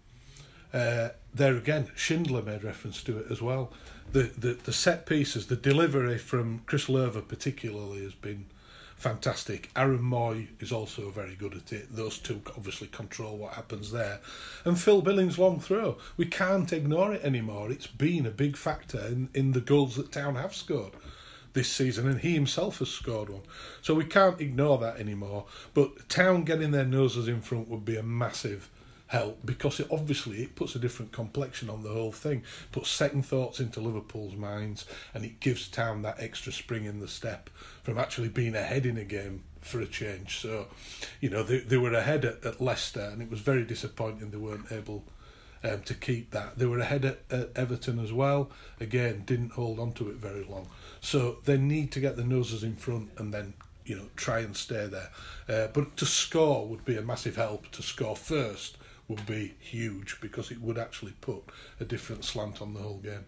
Uh, 0.73 1.11
there 1.35 1.57
again, 1.57 1.91
Schindler 1.95 2.43
made 2.43 2.65
reference 2.65 3.03
to 3.05 3.19
it 3.19 3.27
as 3.31 3.43
well. 3.43 3.71
The, 4.13 4.23
the 4.37 4.55
the 4.55 4.73
set 4.73 5.07
pieces, 5.07 5.47
the 5.47 5.57
delivery 5.57 6.19
from 6.19 6.63
Chris 6.67 6.87
Löwe 6.87 7.27
particularly 7.29 8.03
has 8.03 8.15
been 8.15 8.47
fantastic. 9.03 9.69
Aaron 9.75 9.99
Mooy 10.01 10.47
is 10.61 10.71
also 10.71 11.11
very 11.11 11.35
good 11.35 11.55
at 11.55 11.73
it. 11.73 11.95
Those 11.95 12.19
two 12.19 12.41
obviously 12.57 12.87
control 12.87 13.37
what 13.37 13.55
happens 13.55 13.91
there. 13.91 14.21
And 14.65 14.81
Phil 14.81 15.03
Billings' 15.03 15.39
long 15.39 15.59
throw. 15.59 15.99
We 16.17 16.27
can't 16.27 16.73
ignore 16.73 17.13
it 17.13 17.25
anymore. 17.25 17.73
It's 17.73 17.89
been 17.89 18.27
a 18.27 18.31
big 18.31 18.57
factor 18.57 19.01
in, 19.01 19.29
in 19.35 19.53
the 19.53 19.61
goals 19.61 19.97
that 19.97 20.13
Town 20.13 20.37
have 20.37 20.55
scored. 20.55 20.93
this 21.53 21.69
season, 21.69 22.09
and 22.09 22.21
he 22.21 22.33
himself 22.35 22.79
has 22.79 22.89
scored 22.91 23.29
one. 23.29 23.43
So 23.83 23.95
we 23.95 24.05
can't 24.05 24.41
ignore 24.41 24.79
that 24.79 24.99
anymore. 24.99 25.47
But 25.75 26.09
Town 26.09 26.45
getting 26.45 26.71
their 26.71 26.85
noses 26.85 27.29
in 27.29 27.41
front 27.43 27.69
would 27.69 27.85
be 27.85 27.97
a 27.97 28.03
massive 28.03 28.71
help 29.13 29.39
because 29.45 29.79
it 29.79 29.87
obviously 29.91 30.43
it 30.43 30.57
puts 30.57 30.75
a 30.75 30.79
different 30.79 31.13
complexion 31.13 31.69
on 31.69 31.83
the 31.83 31.91
whole 31.91 32.13
thing, 32.13 32.43
puts 32.73 32.89
second 32.89 33.25
thoughts 33.27 33.61
into 33.61 33.79
Liverpool's 33.79 34.35
minds, 34.35 34.87
and 35.13 35.23
it 35.23 35.39
gives 35.39 35.69
Town 35.69 36.01
that 36.01 36.17
extra 36.19 36.51
spring 36.51 36.87
in 36.87 36.99
the 36.99 37.07
step 37.07 37.51
from 37.83 37.99
actually 37.99 38.31
being 38.31 38.55
ahead 38.55 38.87
in 38.87 38.97
a 38.97 39.05
game 39.05 39.45
for 39.61 39.83
a 39.83 39.87
change. 39.87 40.39
So, 40.39 40.67
you 41.21 41.29
know, 41.29 41.43
they, 41.43 41.59
they 41.59 41.77
were 41.77 41.93
ahead 41.93 42.25
at, 42.25 42.43
at 42.43 42.63
Leicester, 42.63 43.11
and 43.13 43.21
it 43.21 43.31
was 43.31 43.41
very 43.41 43.65
disappointing 43.65 44.31
they 44.31 44.39
weren't 44.39 44.73
able 44.73 45.05
um, 45.63 45.83
to 45.83 45.93
keep 45.93 46.31
that. 46.31 46.59
They 46.59 46.65
were 46.65 46.79
ahead 46.79 47.05
at, 47.05 47.21
at 47.31 47.51
Everton 47.55 47.99
as 47.99 48.15
well. 48.15 48.51
Again, 48.81 49.25
didn't 49.27 49.53
hold 49.53 49.79
on 49.79 49.93
to 49.93 50.09
it 50.09 50.17
very 50.17 50.45
long. 50.45 50.69
So 51.03 51.37
they 51.45 51.59
need 51.59 51.93
to 51.93 52.01
get 52.01 52.17
the 52.17 52.25
noses 52.25 52.65
in 52.65 52.77
front 52.77 53.11
and 53.19 53.33
then 53.33 53.53
you 53.85 53.97
know 53.97 54.07
try 54.17 54.39
and 54.39 54.57
stay 54.57 54.87
there. 54.87 55.11
Uh, 55.49 55.69
but 55.75 55.99
to 55.99 56.07
score 56.07 56.67
would 56.67 56.87
be 56.87 56.97
a 56.97 57.03
massive 57.03 57.37
help. 57.37 57.71
To 57.73 57.83
score 57.83 58.17
first 58.17 58.79
would 59.13 59.27
be 59.27 59.55
huge 59.61 60.19
because 60.23 60.51
it 60.51 60.61
would 60.63 60.79
actually 60.79 61.13
put 61.21 61.43
a 61.79 61.85
different 61.85 62.25
slant 62.25 62.63
on 62.63 62.73
the 62.73 62.81
whole 62.81 62.97
game. 62.99 63.27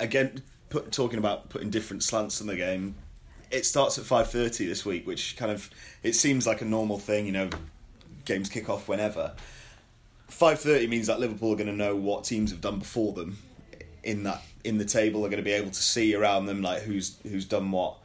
Again, 0.00 0.42
put, 0.70 0.90
talking 0.92 1.18
about 1.18 1.50
putting 1.50 1.68
different 1.68 2.02
slants 2.02 2.40
on 2.40 2.46
the 2.46 2.56
game, 2.56 2.94
it 3.50 3.66
starts 3.66 3.98
at 3.98 4.04
five 4.04 4.30
thirty 4.30 4.66
this 4.66 4.86
week, 4.86 5.06
which 5.06 5.36
kind 5.36 5.52
of 5.52 5.68
it 6.02 6.14
seems 6.14 6.46
like 6.46 6.62
a 6.62 6.64
normal 6.64 6.98
thing. 6.98 7.26
You 7.26 7.32
know, 7.32 7.50
games 8.24 8.48
kick 8.48 8.70
off 8.70 8.88
whenever. 8.88 9.34
Five 10.28 10.58
thirty 10.60 10.86
means 10.86 11.06
that 11.08 11.20
Liverpool 11.20 11.52
are 11.52 11.56
going 11.56 11.66
to 11.66 11.74
know 11.74 11.94
what 11.94 12.24
teams 12.24 12.50
have 12.50 12.62
done 12.62 12.78
before 12.78 13.12
them 13.12 13.36
in 14.02 14.22
that 14.22 14.42
in 14.64 14.78
the 14.78 14.86
table. 14.86 15.20
Are 15.24 15.28
going 15.28 15.36
to 15.36 15.44
be 15.44 15.52
able 15.52 15.70
to 15.70 15.82
see 15.82 16.14
around 16.14 16.46
them 16.46 16.62
like 16.62 16.82
who's 16.82 17.18
who's 17.24 17.44
done 17.44 17.70
what. 17.70 17.98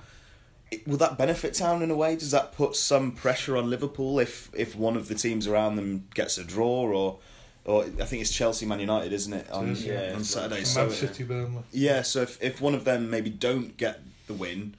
Will 0.87 0.97
that 0.97 1.17
benefit 1.17 1.53
Town 1.53 1.81
in 1.81 1.91
a 1.91 1.95
way? 1.95 2.15
Does 2.15 2.31
that 2.31 2.53
put 2.53 2.75
some 2.75 3.11
pressure 3.11 3.57
on 3.57 3.69
Liverpool 3.69 4.19
if 4.19 4.49
if 4.53 4.75
one 4.75 4.95
of 4.95 5.07
the 5.07 5.15
teams 5.15 5.47
around 5.47 5.75
them 5.75 6.07
gets 6.13 6.37
a 6.37 6.43
draw 6.43 6.83
or? 6.91 7.19
Or 7.63 7.83
I 7.83 8.05
think 8.05 8.23
it's 8.23 8.31
Chelsea, 8.31 8.65
Man 8.65 8.79
United, 8.79 9.13
isn't 9.13 9.33
it? 9.33 9.47
On, 9.51 9.75
Yeah, 9.75 10.13
on 10.15 10.21
it's 10.21 10.31
Saturday. 10.31 10.55
Man 10.55 10.65
So 10.65 10.89
City, 10.89 11.23
Burnley. 11.23 11.61
yeah, 11.71 12.01
so 12.01 12.23
if, 12.23 12.41
if 12.41 12.59
one 12.59 12.73
of 12.73 12.85
them 12.85 13.11
maybe 13.11 13.29
don't 13.29 13.77
get 13.77 14.01
the 14.25 14.33
win, 14.33 14.73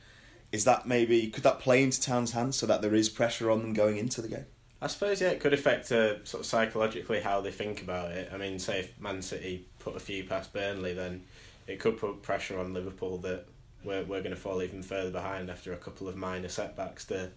is 0.51 0.65
that 0.65 0.85
maybe 0.85 1.29
could 1.29 1.45
that 1.45 1.61
play 1.61 1.81
into 1.81 2.01
Town's 2.01 2.33
hands 2.33 2.57
so 2.57 2.67
that 2.67 2.83
there 2.83 2.93
is 2.93 3.09
pressure 3.09 3.53
on 3.53 3.61
them 3.63 3.73
going 3.73 3.99
into 3.99 4.21
the 4.21 4.27
game? 4.27 4.47
I 4.81 4.89
suppose 4.89 5.21
yeah, 5.21 5.29
it 5.29 5.39
could 5.39 5.53
affect 5.55 5.93
uh, 5.93 6.25
sort 6.25 6.41
of 6.41 6.47
psychologically 6.47 7.21
how 7.21 7.41
they 7.41 7.53
think 7.53 7.83
about 7.83 8.11
it. 8.11 8.31
I 8.35 8.37
mean, 8.37 8.59
say 8.59 8.81
if 8.81 9.01
Man 9.01 9.23
City 9.23 9.65
put 9.79 9.95
a 9.95 10.01
few 10.01 10.25
past 10.25 10.53
Burnley, 10.53 10.93
then 10.93 11.23
it 11.69 11.79
could 11.79 11.99
put 11.99 12.21
pressure 12.23 12.59
on 12.59 12.75
Liverpool 12.75 13.19
that 13.19 13.45
we're 13.85 14.05
we're 14.05 14.21
going 14.21 14.35
to 14.35 14.41
fall 14.41 14.63
even 14.63 14.83
further 14.83 15.11
behind 15.11 15.51
after 15.51 15.73
a 15.73 15.77
couple 15.77 16.09
of 16.09 16.17
minor 16.17 16.49
setbacks 16.49 17.05
the 17.05 17.31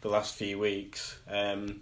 the 0.00 0.08
last 0.08 0.34
few 0.34 0.58
weeks. 0.58 1.18
Um, 1.28 1.80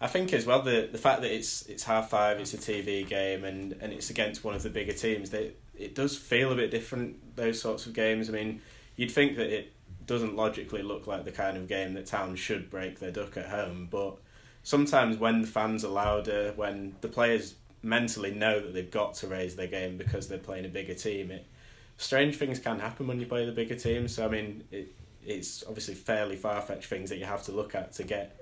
I 0.00 0.08
think 0.08 0.32
as 0.32 0.46
well 0.46 0.62
the 0.62 0.88
the 0.90 0.98
fact 0.98 1.22
that 1.22 1.30
it's 1.30 1.62
it's 1.66 1.84
half 1.84 2.10
five, 2.10 2.40
it's 2.40 2.54
a 2.54 2.58
TV 2.58 3.06
game, 3.06 3.44
and, 3.44 3.76
and 3.80 3.92
it's 3.92 4.10
against 4.10 4.42
one 4.44 4.54
of 4.54 4.62
the 4.62 4.70
bigger 4.70 4.92
teams. 4.92 5.30
That 5.30 5.56
it 5.78 5.94
does 5.94 6.16
feel 6.16 6.52
a 6.52 6.56
bit 6.56 6.70
different. 6.70 7.36
Those 7.36 7.60
sorts 7.60 7.86
of 7.86 7.92
games. 7.92 8.28
I 8.28 8.32
mean, 8.32 8.60
you'd 8.96 9.10
think 9.10 9.36
that 9.36 9.50
it 9.50 9.72
doesn't 10.06 10.34
logically 10.34 10.82
look 10.82 11.06
like 11.06 11.24
the 11.24 11.32
kind 11.32 11.56
of 11.56 11.68
game 11.68 11.94
that 11.94 12.06
Town 12.06 12.34
should 12.34 12.68
break 12.68 12.98
their 12.98 13.12
duck 13.12 13.36
at 13.36 13.46
home, 13.46 13.88
but 13.90 14.16
sometimes 14.64 15.16
when 15.16 15.42
the 15.42 15.46
fans 15.46 15.84
are 15.84 15.88
louder, 15.88 16.52
when 16.56 16.96
the 17.00 17.08
players 17.08 17.54
mentally 17.82 18.32
know 18.32 18.60
that 18.60 18.74
they've 18.74 18.90
got 18.90 19.14
to 19.14 19.26
raise 19.26 19.56
their 19.56 19.66
game 19.66 19.96
because 19.96 20.28
they're 20.28 20.38
playing 20.38 20.64
a 20.64 20.68
bigger 20.68 20.94
team, 20.94 21.30
it 21.30 21.46
strange 21.96 22.36
things 22.36 22.58
can 22.58 22.78
happen 22.78 23.06
when 23.06 23.20
you 23.20 23.26
play 23.26 23.44
the 23.46 23.52
bigger 23.52 23.74
team. 23.74 24.08
So 24.08 24.24
I 24.26 24.28
mean, 24.28 24.64
it 24.70 24.92
it's 25.24 25.64
obviously 25.66 25.94
fairly 25.94 26.36
far 26.36 26.60
fetched 26.60 26.86
things 26.86 27.10
that 27.10 27.18
you 27.18 27.24
have 27.24 27.44
to 27.44 27.52
look 27.52 27.74
at 27.74 27.92
to 27.94 28.02
get 28.02 28.40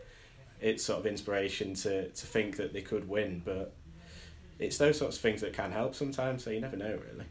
its 0.60 0.84
sort 0.84 1.00
of 1.00 1.06
inspiration 1.06 1.74
to 1.74 2.08
to 2.08 2.26
think 2.26 2.56
that 2.56 2.72
they 2.72 2.82
could 2.82 3.08
win, 3.08 3.42
but. 3.44 3.74
It's 4.58 4.76
those 4.76 4.98
sorts 4.98 5.16
of 5.16 5.22
things 5.22 5.40
that 5.40 5.54
can 5.54 5.72
help 5.72 5.94
sometimes, 5.94 6.44
so 6.44 6.50
you 6.50 6.60
never 6.60 6.76
know 6.76 6.90
really. 6.90 7.24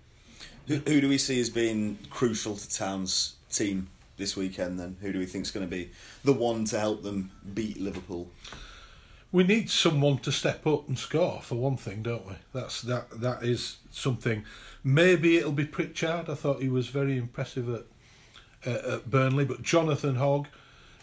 Who, 0.67 0.77
who 0.77 1.01
do 1.01 1.09
we 1.09 1.17
see 1.17 1.39
as 1.39 1.49
being 1.49 1.97
crucial 2.09 2.55
to 2.55 2.69
Town's 2.69 3.35
team 3.51 3.89
this 4.17 4.35
weekend? 4.37 4.79
Then 4.79 4.97
who 5.01 5.11
do 5.11 5.19
we 5.19 5.25
think 5.25 5.45
is 5.45 5.51
going 5.51 5.67
to 5.67 5.69
be 5.69 5.91
the 6.23 6.33
one 6.33 6.65
to 6.65 6.79
help 6.79 7.03
them 7.03 7.31
beat 7.53 7.79
Liverpool? 7.79 8.29
We 9.31 9.43
need 9.43 9.69
someone 9.69 10.17
to 10.19 10.31
step 10.31 10.65
up 10.65 10.87
and 10.87 10.97
score 10.97 11.41
for 11.41 11.55
one 11.55 11.77
thing, 11.77 12.01
don't 12.01 12.25
we? 12.25 12.33
That's 12.53 12.81
that. 12.83 13.21
That 13.21 13.43
is 13.43 13.77
something. 13.91 14.43
Maybe 14.83 15.37
it'll 15.37 15.51
be 15.51 15.65
Pritchard. 15.65 16.29
I 16.29 16.33
thought 16.33 16.61
he 16.61 16.69
was 16.69 16.87
very 16.87 17.17
impressive 17.17 17.69
at 17.69 17.85
uh, 18.65 18.95
at 18.95 19.09
Burnley, 19.09 19.45
but 19.45 19.61
Jonathan 19.61 20.15
Hogg, 20.15 20.47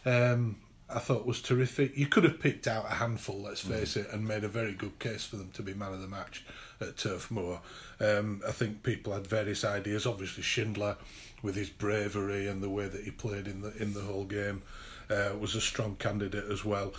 um, 0.05 0.57
I 0.89 0.99
thought 0.99 1.27
was 1.27 1.41
terrific. 1.41 1.97
You 1.97 2.07
could 2.07 2.25
have 2.25 2.41
picked 2.41 2.67
out 2.67 2.87
a 2.87 2.95
handful, 2.95 3.43
let's 3.43 3.61
face 3.61 3.97
it, 3.97 4.09
and 4.13 4.27
made 4.27 4.45
a 4.45 4.49
very 4.49 4.73
good 4.73 4.99
case 4.99 5.25
for 5.25 5.37
them 5.37 5.51
to 5.55 5.63
be 5.63 5.75
man 5.75 5.93
of 5.93 6.01
the 6.01 6.09
match 6.09 6.45
at 6.81 6.97
Turf 6.97 7.31
Moor. 7.31 7.61
Um, 8.01 8.43
I 8.47 8.53
think 8.53 8.83
people 8.83 9.13
had 9.13 9.27
various 9.27 9.65
ideas. 9.65 10.07
Obviously, 10.07 10.43
Schindler, 10.43 10.97
with 11.43 11.57
his 11.57 11.71
bravery 11.71 12.47
and 12.47 12.63
the 12.63 12.71
way 12.71 12.89
that 12.89 13.05
he 13.05 13.11
played 13.11 13.47
in 13.47 13.63
the 13.63 13.75
in 13.83 13.95
the 13.95 14.03
whole 14.03 14.25
game, 14.25 14.63
uh, 15.11 15.31
was 15.39 15.55
a 15.55 15.61
strong 15.61 15.97
candidate 15.97 16.45
as 16.51 16.65
well. 16.65 16.93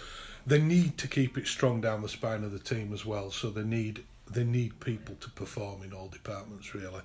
They 0.47 0.59
need 0.59 0.97
to 0.99 1.07
keep 1.07 1.37
it 1.37 1.45
strong 1.45 1.81
down 1.81 2.01
the 2.01 2.09
spine 2.09 2.43
of 2.43 2.51
the 2.51 2.59
team 2.59 2.93
as 2.93 3.05
well. 3.05 3.29
So 3.29 3.49
they 3.49 3.63
need 3.63 4.03
they 4.29 4.43
need 4.43 4.79
people 4.79 5.15
to 5.19 5.29
perform 5.29 5.83
in 5.83 5.93
all 5.93 6.07
departments 6.07 6.73
really. 6.73 7.01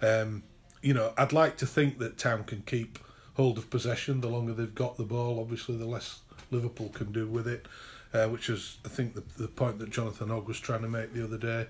Um, 0.00 0.44
you 0.80 0.94
know, 0.94 1.12
I'd 1.16 1.32
like 1.32 1.56
to 1.58 1.66
think 1.66 1.98
that 1.98 2.18
Town 2.18 2.44
can 2.44 2.62
keep 2.62 2.98
hold 3.34 3.58
of 3.58 3.70
possession. 3.70 4.20
The 4.20 4.28
longer 4.28 4.52
they've 4.52 4.74
got 4.74 4.96
the 4.96 5.04
ball, 5.04 5.40
obviously, 5.40 5.76
the 5.76 5.86
less 5.86 6.20
Liverpool 6.50 6.90
can 6.90 7.12
do 7.12 7.26
with 7.26 7.46
it. 7.48 7.66
Uh, 8.12 8.28
which 8.28 8.48
is, 8.48 8.78
I 8.84 8.88
think, 8.88 9.14
the 9.14 9.24
the 9.42 9.48
point 9.48 9.80
that 9.80 9.90
Jonathan 9.90 10.28
Hogg 10.28 10.46
was 10.46 10.60
trying 10.60 10.82
to 10.82 10.88
make 10.88 11.12
the 11.12 11.24
other 11.24 11.38
day. 11.38 11.66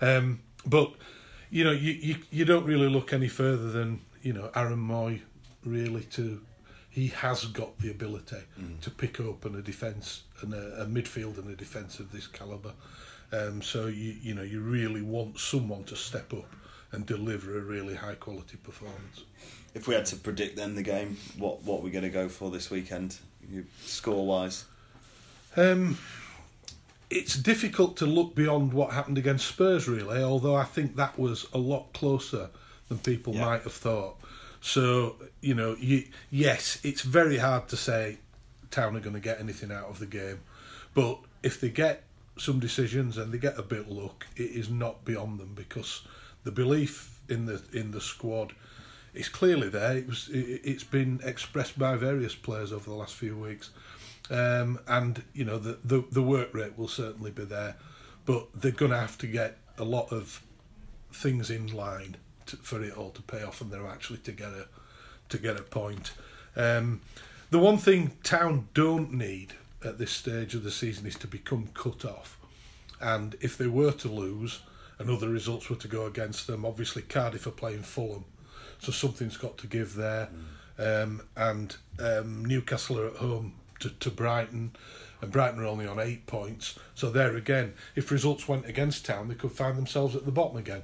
Um, 0.00 0.40
but 0.64 0.94
you 1.50 1.64
know, 1.64 1.72
you, 1.72 1.92
you 1.92 2.16
you 2.30 2.44
don't 2.46 2.64
really 2.64 2.88
look 2.88 3.12
any 3.12 3.28
further 3.28 3.70
than 3.70 4.00
you 4.22 4.32
know 4.32 4.50
Aaron 4.54 4.78
Mooy, 4.78 5.20
really 5.64 6.04
to. 6.04 6.40
He 6.92 7.08
has 7.08 7.46
got 7.46 7.78
the 7.78 7.90
ability 7.90 8.36
to 8.82 8.90
pick 8.90 9.18
up 9.18 9.44
and 9.46 9.56
a 9.56 9.62
defence 9.62 10.24
and 10.42 10.52
a, 10.52 10.82
a 10.82 10.86
midfield 10.86 11.38
and 11.38 11.48
a 11.50 11.56
defence 11.56 11.98
of 12.00 12.12
this 12.12 12.26
calibre. 12.26 12.72
Um, 13.32 13.62
so 13.62 13.86
you 13.86 14.14
you 14.22 14.34
know 14.34 14.42
you 14.42 14.60
really 14.60 15.00
want 15.00 15.38
someone 15.38 15.84
to 15.84 15.96
step 15.96 16.32
up 16.34 16.44
and 16.92 17.06
deliver 17.06 17.56
a 17.56 17.62
really 17.62 17.94
high 17.94 18.16
quality 18.16 18.58
performance. 18.58 19.24
If 19.74 19.88
we 19.88 19.94
had 19.94 20.04
to 20.06 20.16
predict 20.16 20.56
then 20.56 20.74
the 20.74 20.82
game, 20.82 21.16
what 21.38 21.62
what 21.62 21.82
we're 21.82 21.92
going 21.98 22.04
to 22.04 22.10
go 22.10 22.28
for 22.28 22.50
this 22.50 22.70
weekend, 22.70 23.16
score 23.86 24.26
wise? 24.26 24.66
Um, 25.56 25.96
it's 27.08 27.36
difficult 27.36 27.96
to 27.98 28.06
look 28.06 28.34
beyond 28.34 28.72
what 28.74 28.92
happened 28.92 29.16
against 29.18 29.46
Spurs, 29.46 29.88
really. 29.88 30.22
Although 30.22 30.56
I 30.56 30.64
think 30.64 30.96
that 30.96 31.18
was 31.18 31.46
a 31.54 31.58
lot 31.58 31.92
closer 31.94 32.50
than 32.88 32.98
people 32.98 33.34
Yeah. 33.34 33.46
might 33.46 33.62
have 33.62 33.72
thought. 33.72 34.16
So 34.62 35.16
you 35.40 35.54
know, 35.54 35.76
you, 35.78 36.04
yes, 36.30 36.78
it's 36.84 37.02
very 37.02 37.38
hard 37.38 37.68
to 37.68 37.76
say 37.76 38.18
Town 38.70 38.96
are 38.96 39.00
going 39.00 39.14
to 39.14 39.20
get 39.20 39.40
anything 39.40 39.72
out 39.72 39.88
of 39.88 39.98
the 39.98 40.06
game, 40.06 40.40
but 40.94 41.18
if 41.42 41.60
they 41.60 41.68
get 41.68 42.04
some 42.38 42.60
decisions 42.60 43.18
and 43.18 43.32
they 43.32 43.38
get 43.38 43.58
a 43.58 43.62
bit 43.62 43.90
luck, 43.90 44.26
it 44.36 44.52
is 44.52 44.70
not 44.70 45.04
beyond 45.04 45.40
them 45.40 45.52
because 45.54 46.02
the 46.44 46.52
belief 46.52 47.20
in 47.28 47.46
the 47.46 47.60
in 47.72 47.90
the 47.90 48.00
squad 48.00 48.54
is 49.12 49.28
clearly 49.28 49.68
there. 49.68 49.96
It 49.96 50.06
was 50.06 50.28
it, 50.32 50.60
it's 50.64 50.84
been 50.84 51.20
expressed 51.24 51.76
by 51.76 51.96
various 51.96 52.36
players 52.36 52.72
over 52.72 52.88
the 52.88 52.96
last 52.96 53.16
few 53.16 53.36
weeks, 53.36 53.70
um, 54.30 54.78
and 54.86 55.24
you 55.34 55.44
know 55.44 55.58
the, 55.58 55.78
the 55.84 56.04
the 56.12 56.22
work 56.22 56.54
rate 56.54 56.78
will 56.78 56.88
certainly 56.88 57.32
be 57.32 57.44
there, 57.44 57.74
but 58.24 58.46
they're 58.54 58.70
going 58.70 58.92
to 58.92 58.98
have 58.98 59.18
to 59.18 59.26
get 59.26 59.58
a 59.76 59.84
lot 59.84 60.12
of 60.12 60.40
things 61.12 61.50
in 61.50 61.66
line 61.66 62.16
for 62.60 62.82
it 62.82 62.96
all 62.96 63.10
to 63.10 63.22
pay 63.22 63.42
off, 63.42 63.60
and 63.60 63.70
they're 63.70 63.86
actually 63.86 64.18
to 64.20 64.32
get 64.32 64.48
a 64.48 64.66
to 65.28 65.38
get 65.38 65.58
a 65.58 65.62
point. 65.62 66.12
Um, 66.56 67.00
the 67.50 67.58
one 67.58 67.78
thing 67.78 68.12
Town 68.22 68.68
don't 68.74 69.12
need 69.12 69.54
at 69.84 69.98
this 69.98 70.10
stage 70.10 70.54
of 70.54 70.62
the 70.62 70.70
season 70.70 71.06
is 71.06 71.16
to 71.16 71.26
become 71.26 71.68
cut 71.74 72.04
off, 72.04 72.38
and 73.00 73.36
if 73.40 73.56
they 73.56 73.66
were 73.66 73.92
to 73.92 74.08
lose 74.08 74.60
and 74.98 75.10
other 75.10 75.28
results 75.28 75.68
were 75.68 75.76
to 75.76 75.88
go 75.88 76.06
against 76.06 76.46
them, 76.46 76.64
obviously 76.64 77.02
Cardiff 77.02 77.46
are 77.46 77.50
playing 77.50 77.82
Fulham, 77.82 78.24
so 78.78 78.92
something's 78.92 79.36
got 79.36 79.58
to 79.58 79.66
give 79.66 79.94
there, 79.94 80.28
um, 80.78 81.22
and 81.36 81.76
um, 81.98 82.44
Newcastle 82.44 83.00
are 83.00 83.08
at 83.08 83.16
home 83.16 83.54
to, 83.80 83.90
to 83.90 84.10
Brighton. 84.10 84.72
And 85.20 85.30
Brighton 85.30 85.60
are 85.60 85.66
only 85.66 85.86
on 85.86 86.00
eight 86.00 86.26
points, 86.26 86.76
so 86.96 87.08
there 87.08 87.36
again, 87.36 87.74
if 87.94 88.10
results 88.10 88.48
went 88.48 88.66
against 88.66 89.06
Town, 89.06 89.28
they 89.28 89.36
could 89.36 89.52
find 89.52 89.78
themselves 89.78 90.16
at 90.16 90.24
the 90.24 90.32
bottom 90.32 90.56
again. 90.56 90.82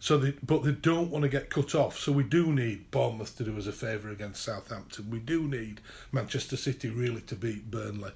So, 0.00 0.16
they, 0.18 0.34
but 0.42 0.62
they 0.62 0.72
don't 0.72 1.10
want 1.10 1.24
to 1.24 1.28
get 1.28 1.50
cut 1.50 1.74
off. 1.74 1.98
So 1.98 2.12
we 2.12 2.22
do 2.22 2.52
need 2.52 2.90
Bournemouth 2.90 3.36
to 3.38 3.44
do 3.44 3.58
us 3.58 3.66
a 3.66 3.72
favour 3.72 4.10
against 4.10 4.44
Southampton. 4.44 5.10
We 5.10 5.18
do 5.18 5.48
need 5.48 5.80
Manchester 6.12 6.56
City 6.56 6.88
really 6.88 7.22
to 7.22 7.34
beat 7.34 7.70
Burnley. 7.70 8.12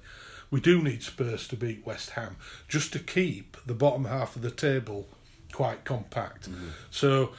We 0.49 0.61
do 0.61 0.81
need 0.81 1.03
Spurs 1.03 1.47
to 1.49 1.57
beat 1.57 1.85
West 1.85 2.11
Ham 2.11 2.37
just 2.67 2.93
to 2.93 2.99
keep 2.99 3.57
the 3.65 3.73
bottom 3.73 4.05
half 4.05 4.35
of 4.35 4.43
the 4.43 4.51
table 4.51 5.07
quite 5.51 5.83
compact. 5.83 6.47
So 6.89 7.31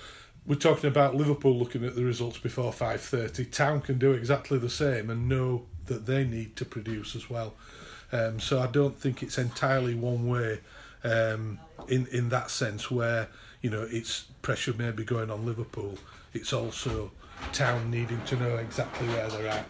we're 0.46 0.57
talking 0.57 0.88
about 0.88 1.14
Liverpool 1.14 1.57
looking 1.57 1.85
at 1.85 1.94
the 1.94 2.04
results 2.04 2.38
before 2.38 2.72
five 2.72 3.00
thirty. 3.00 3.44
Town 3.44 3.80
can 3.80 3.98
do 3.98 4.12
exactly 4.12 4.59
the 4.59 4.68
same 4.68 5.11
and 5.11 5.28
know 5.28 5.64
that 5.87 6.07
they 6.07 6.24
need 6.24 6.57
to 6.57 6.64
produce 6.64 7.16
as 7.16 7.30
well. 7.30 7.54
Um, 8.12 8.40
so 8.40 8.61
I 8.61 8.66
don't 8.66 8.98
think 8.98 9.22
it's 9.22 9.38
entirely 9.38 9.94
one 9.94 10.28
way 10.28 10.61
um, 11.02 11.59
in 11.88 12.07
in 12.09 12.28
that 12.28 12.50
sense 12.50 12.90
where 12.90 13.28
you 13.64 13.70
know 13.70 13.88
it's 13.90 14.27
pressure 14.42 14.74
maybe 14.77 15.05
going 15.05 15.31
on 15.31 15.46
Liverpool. 15.46 15.96
It's 16.35 16.53
also 16.53 17.11
Town 17.55 17.90
needing 17.90 18.20
to 18.27 18.37
know 18.37 18.59
exactly 18.59 19.09
where 19.09 19.27
they're 19.29 19.48
at, 19.48 19.66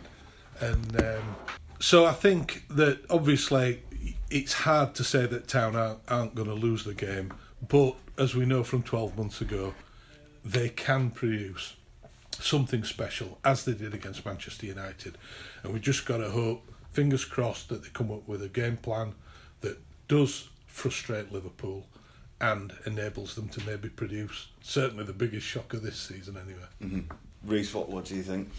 and 0.60 1.00
um, 1.00 1.36
so 1.78 2.04
I 2.04 2.12
think 2.12 2.64
that 2.70 2.98
obviously 3.08 3.82
it's 4.30 4.52
hard 4.52 4.96
to 4.96 5.04
say 5.04 5.26
that 5.26 5.46
Town 5.46 5.76
aren't, 5.76 6.00
aren't 6.08 6.34
going 6.34 6.48
to 6.48 6.54
lose 6.54 6.82
the 6.82 6.92
game, 6.92 7.32
but 7.68 7.94
as 8.18 8.34
we 8.34 8.44
know 8.44 8.64
from 8.64 8.82
12 8.82 9.16
months 9.16 9.40
ago, 9.40 9.74
they 10.44 10.68
can 10.70 11.10
produce 11.10 11.76
something 12.32 12.82
special 12.82 13.38
as 13.44 13.64
they 13.64 13.74
did 13.74 13.94
against 13.94 14.26
Manchester 14.26 14.66
United, 14.66 15.16
and 15.62 15.72
we've 15.72 15.82
just 15.82 16.04
got 16.04 16.16
to 16.16 16.30
hope, 16.30 16.68
fingers 16.92 17.24
crossed, 17.24 17.68
that 17.68 17.84
they 17.84 17.90
come 17.90 18.10
up 18.10 18.26
with 18.26 18.42
a 18.42 18.48
game 18.48 18.76
plan 18.76 19.14
that 19.60 19.78
does 20.08 20.48
frustrate 20.66 21.30
Liverpool 21.30 21.86
and 22.52 22.74
enables 22.84 23.34
them 23.34 23.48
to 23.48 23.62
maybe 23.64 23.88
produce 23.88 24.48
certainly 24.60 25.04
the 25.04 25.14
biggest 25.14 25.46
shock 25.46 25.72
of 25.72 25.82
this 25.82 25.96
season 25.96 26.36
anyway. 26.36 26.66
Mm-hmm. 26.82 27.50
Rhys, 27.50 27.72
what, 27.72 27.88
what 27.88 28.04
do 28.04 28.14
you 28.14 28.22
think? 28.22 28.50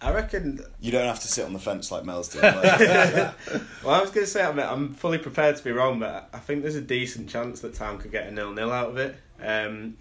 I 0.00 0.12
reckon. 0.12 0.60
You 0.80 0.92
don't 0.92 1.06
have 1.06 1.20
to 1.20 1.28
sit 1.28 1.44
on 1.44 1.52
the 1.52 1.58
fence 1.58 1.90
like 1.90 2.04
Mel's 2.04 2.28
did. 2.28 2.42
well, 2.42 3.34
I 3.84 4.00
was 4.00 4.10
going 4.10 4.26
to 4.26 4.26
say 4.26 4.44
I'm, 4.44 4.58
I'm 4.60 4.92
fully 4.92 5.18
prepared 5.18 5.56
to 5.56 5.64
be 5.64 5.72
wrong, 5.72 5.98
but 5.98 6.28
I 6.32 6.38
think 6.38 6.62
there's 6.62 6.76
a 6.76 6.80
decent 6.80 7.28
chance 7.28 7.60
that 7.60 7.74
Town 7.74 7.98
could 7.98 8.12
get 8.12 8.28
a 8.28 8.30
nil-nil 8.30 8.70
out 8.70 8.90
of 8.90 8.98
it. 8.98 9.16
Um, 9.42 9.96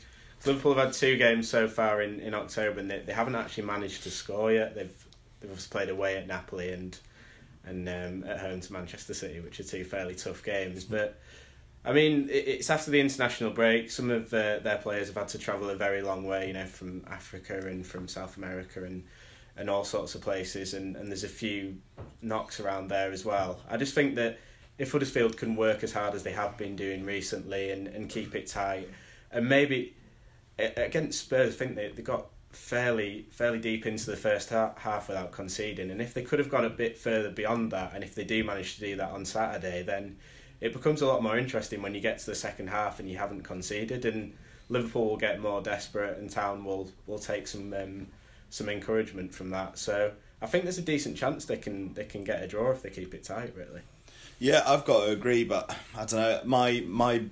Liverpool 0.46 0.76
have 0.76 0.86
had 0.86 0.94
two 0.94 1.18
games 1.18 1.50
so 1.50 1.68
far 1.68 2.02
in, 2.02 2.20
in 2.20 2.36
October, 2.36 2.80
and 2.80 2.92
they, 2.92 3.00
they 3.00 3.14
haven't 3.14 3.36
actually 3.36 3.64
managed 3.64 4.04
to 4.04 4.12
score 4.12 4.52
yet. 4.52 4.76
They've 4.76 5.06
they've 5.42 5.70
played 5.72 5.90
away 5.90 6.18
at 6.18 6.28
Napoli 6.28 6.72
and 6.72 6.98
and 7.66 7.90
um, 7.90 8.30
at 8.30 8.40
home 8.40 8.60
to 8.60 8.74
Manchester 8.74 9.16
City, 9.16 9.40
which 9.40 9.60
are 9.60 9.64
two 9.64 9.84
fairly 9.84 10.14
tough 10.14 10.44
games. 10.44 10.84
But 10.84 11.20
I 11.86 11.94
mean, 11.94 12.28
it's 12.32 12.70
after 12.70 12.90
the 12.90 13.00
international 13.00 13.52
break. 13.52 13.92
Some 13.92 14.10
of 14.10 14.32
the, 14.32 14.60
their 14.64 14.80
players 14.80 15.08
have 15.08 15.18
had 15.18 15.28
to 15.30 15.38
travel 15.38 15.70
a 15.70 15.76
very 15.76 16.02
long 16.02 16.26
way, 16.26 16.48
you 16.48 16.54
know, 16.54 16.66
from 16.66 17.06
Africa 17.08 17.60
and 17.68 17.86
from 17.86 18.08
South 18.08 18.38
America 18.38 18.84
and 18.84 19.04
and 19.58 19.70
all 19.70 19.86
sorts 19.86 20.16
of 20.16 20.22
places, 20.22 20.74
and, 20.74 20.96
and 20.98 21.08
there's 21.08 21.24
a 21.24 21.30
few 21.30 21.78
knocks 22.22 22.60
around 22.60 22.90
there 22.90 23.12
as 23.12 23.24
well. 23.24 23.60
I 23.70 23.78
just 23.78 23.94
think 23.94 24.16
that 24.16 24.38
if 24.78 24.92
Huddersfield 24.92 25.38
can 25.38 25.56
work 25.56 25.84
as 25.84 25.94
hard 25.94 26.14
as 26.14 26.24
they 26.24 26.34
have 26.34 26.58
been 26.58 26.76
doing 26.76 27.06
recently 27.06 27.72
and, 27.72 27.88
and 27.88 28.10
keep 28.10 28.36
it 28.36 28.48
tight, 28.48 28.90
and 29.32 29.48
maybe 29.48 29.96
against 30.60 31.22
Spurs, 31.22 31.54
I 31.54 31.58
think 31.58 31.76
they, 31.76 31.90
they 31.90 32.02
got 32.02 32.28
fairly 32.52 33.28
fairly 33.32 33.60
deep 33.60 33.86
into 33.86 34.12
the 34.12 34.18
first 34.18 34.50
half 34.50 35.08
without 35.08 35.32
conceding, 35.32 35.90
and 35.90 36.02
if 36.02 36.14
they 36.14 36.22
could 36.22 36.40
have 36.40 36.50
gone 36.50 36.66
a 36.66 36.70
bit 36.70 36.98
further 36.98 37.30
beyond 37.30 37.72
that, 37.72 37.94
and 37.94 38.04
if 38.04 38.16
they 38.16 38.26
do 38.26 38.44
manage 38.44 38.76
to 38.76 38.82
do 38.82 38.96
that 38.98 39.12
on 39.12 39.24
Saturday, 39.24 39.84
then 39.84 40.18
it 40.62 40.74
becomes 40.74 41.02
a 41.02 41.08
lot 41.08 41.22
more 41.22 41.38
interesting 41.38 41.82
when 41.82 41.94
you 41.94 42.02
get 42.02 42.20
to 42.20 42.26
the 42.26 42.36
second 42.36 42.68
half 42.68 43.00
and 43.00 43.10
you 43.10 43.18
haven't 43.18 43.44
conceded, 43.44 44.06
and 44.06 44.34
Liverpool 44.70 45.10
will 45.10 45.18
get 45.18 45.40
more 45.40 45.62
desperate, 45.62 46.18
and 46.18 46.30
Town 46.30 46.64
will 46.64 46.90
will 47.08 47.20
take 47.20 47.48
some. 47.48 47.74
Um, 47.74 48.08
some 48.56 48.70
encouragement 48.70 49.34
from 49.34 49.50
that. 49.50 49.78
So 49.78 50.12
I 50.42 50.46
think 50.46 50.64
there's 50.64 50.78
a 50.78 50.84
decent 50.84 51.18
chance 51.18 51.46
they 51.46 51.58
can 51.58 51.94
they 51.94 52.06
can 52.06 52.24
get 52.24 52.42
a 52.42 52.48
draw 52.48 52.72
if 52.72 52.82
they 52.82 52.90
keep 52.90 53.14
it 53.14 53.24
tight. 53.24 53.54
Really. 53.56 53.82
Yeah, 54.40 54.64
I've 54.66 54.86
got 54.86 55.06
to 55.06 55.12
agree, 55.12 55.44
but 55.44 55.76
I 55.96 56.06
don't 56.06 56.14
know. 56.14 56.42
My 56.46 56.84
my 56.88 57.24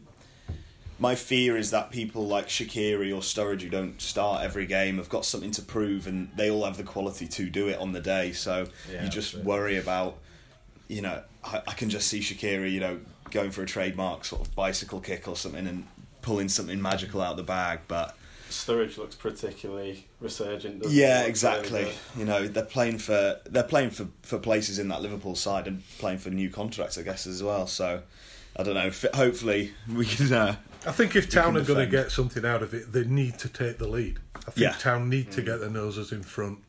my 1.00 1.16
fear 1.16 1.58
is 1.58 1.72
that 1.72 1.92
people 1.92 2.28
like 2.28 2.48
Shaqiri 2.48 3.14
or 3.14 3.22
Sturridge 3.22 3.62
who 3.62 3.70
don't 3.70 4.02
start 4.02 4.44
every 4.44 4.66
game 4.66 4.98
have 4.98 5.10
got 5.10 5.26
something 5.26 5.52
to 5.52 5.62
prove, 5.62 6.08
and 6.08 6.30
they 6.36 6.50
all 6.50 6.66
have 6.66 6.78
the 6.78 6.84
quality 6.84 7.28
to 7.28 7.50
do 7.50 7.68
it 7.68 7.80
on 7.80 7.94
the 7.94 8.02
day. 8.02 8.32
So 8.32 8.68
yeah, 8.92 9.04
you 9.04 9.10
just 9.10 9.36
worry 9.36 9.78
about, 9.78 10.18
you 10.88 11.02
know, 11.02 11.22
I, 11.44 11.62
I 11.68 11.74
can 11.74 11.90
just 11.90 12.08
see 12.08 12.20
Shaqiri, 12.20 12.72
you 12.72 12.80
know, 12.80 13.00
going 13.32 13.52
for 13.52 13.64
a 13.64 13.66
trademark 13.66 14.26
sort 14.26 14.42
of 14.48 14.56
bicycle 14.56 15.00
kick 15.00 15.28
or 15.28 15.36
something 15.36 15.68
and 15.68 15.88
pulling 16.22 16.50
something 16.50 16.82
magical 16.82 17.22
out 17.22 17.32
of 17.32 17.38
the 17.38 17.44
bag, 17.44 17.82
but 17.88 18.16
Sturridge 18.50 18.98
looks 18.98 19.16
particularly 19.16 20.06
resurgent. 20.22 20.84
Yeah, 20.88 21.24
exactly. 21.24 21.92
You 22.16 22.26
know, 22.26 22.48
they're 22.48 22.64
playing 22.64 23.00
for 23.00 23.40
they're 23.46 23.64
playing 23.64 23.90
for, 23.90 24.08
for 24.22 24.38
places 24.38 24.78
in 24.78 24.90
that 24.90 25.02
Liverpool 25.02 25.36
side 25.36 25.68
and 25.68 25.82
playing 25.98 26.20
for 26.20 26.30
new 26.30 26.50
contracts, 26.50 26.98
I 26.98 27.02
guess, 27.02 27.26
as 27.26 27.42
well. 27.42 27.66
So 27.66 28.04
I 28.56 28.64
don't 28.64 28.76
know. 28.76 28.92
Hopefully, 29.16 29.74
we 29.92 30.06
can. 30.06 30.32
Uh, 30.32 30.56
I 30.86 30.92
think 30.92 31.16
if 31.16 31.30
Town 31.30 31.58
are 31.58 31.64
going 31.64 31.80
to 31.80 31.88
get 31.90 32.12
something 32.12 32.46
out 32.46 32.62
of 32.62 32.74
it, 32.74 32.92
they 32.92 33.06
need 33.06 33.40
to 33.40 33.50
take 33.50 33.80
the 33.80 33.88
lead. 33.88 34.20
I 34.36 34.52
think 34.52 34.58
yeah. 34.58 34.74
Town 34.74 35.10
need 35.10 35.32
to 35.32 35.42
mm. 35.42 35.46
get 35.46 35.60
their 35.60 35.70
noses 35.70 36.12
in 36.12 36.22
front. 36.22 36.60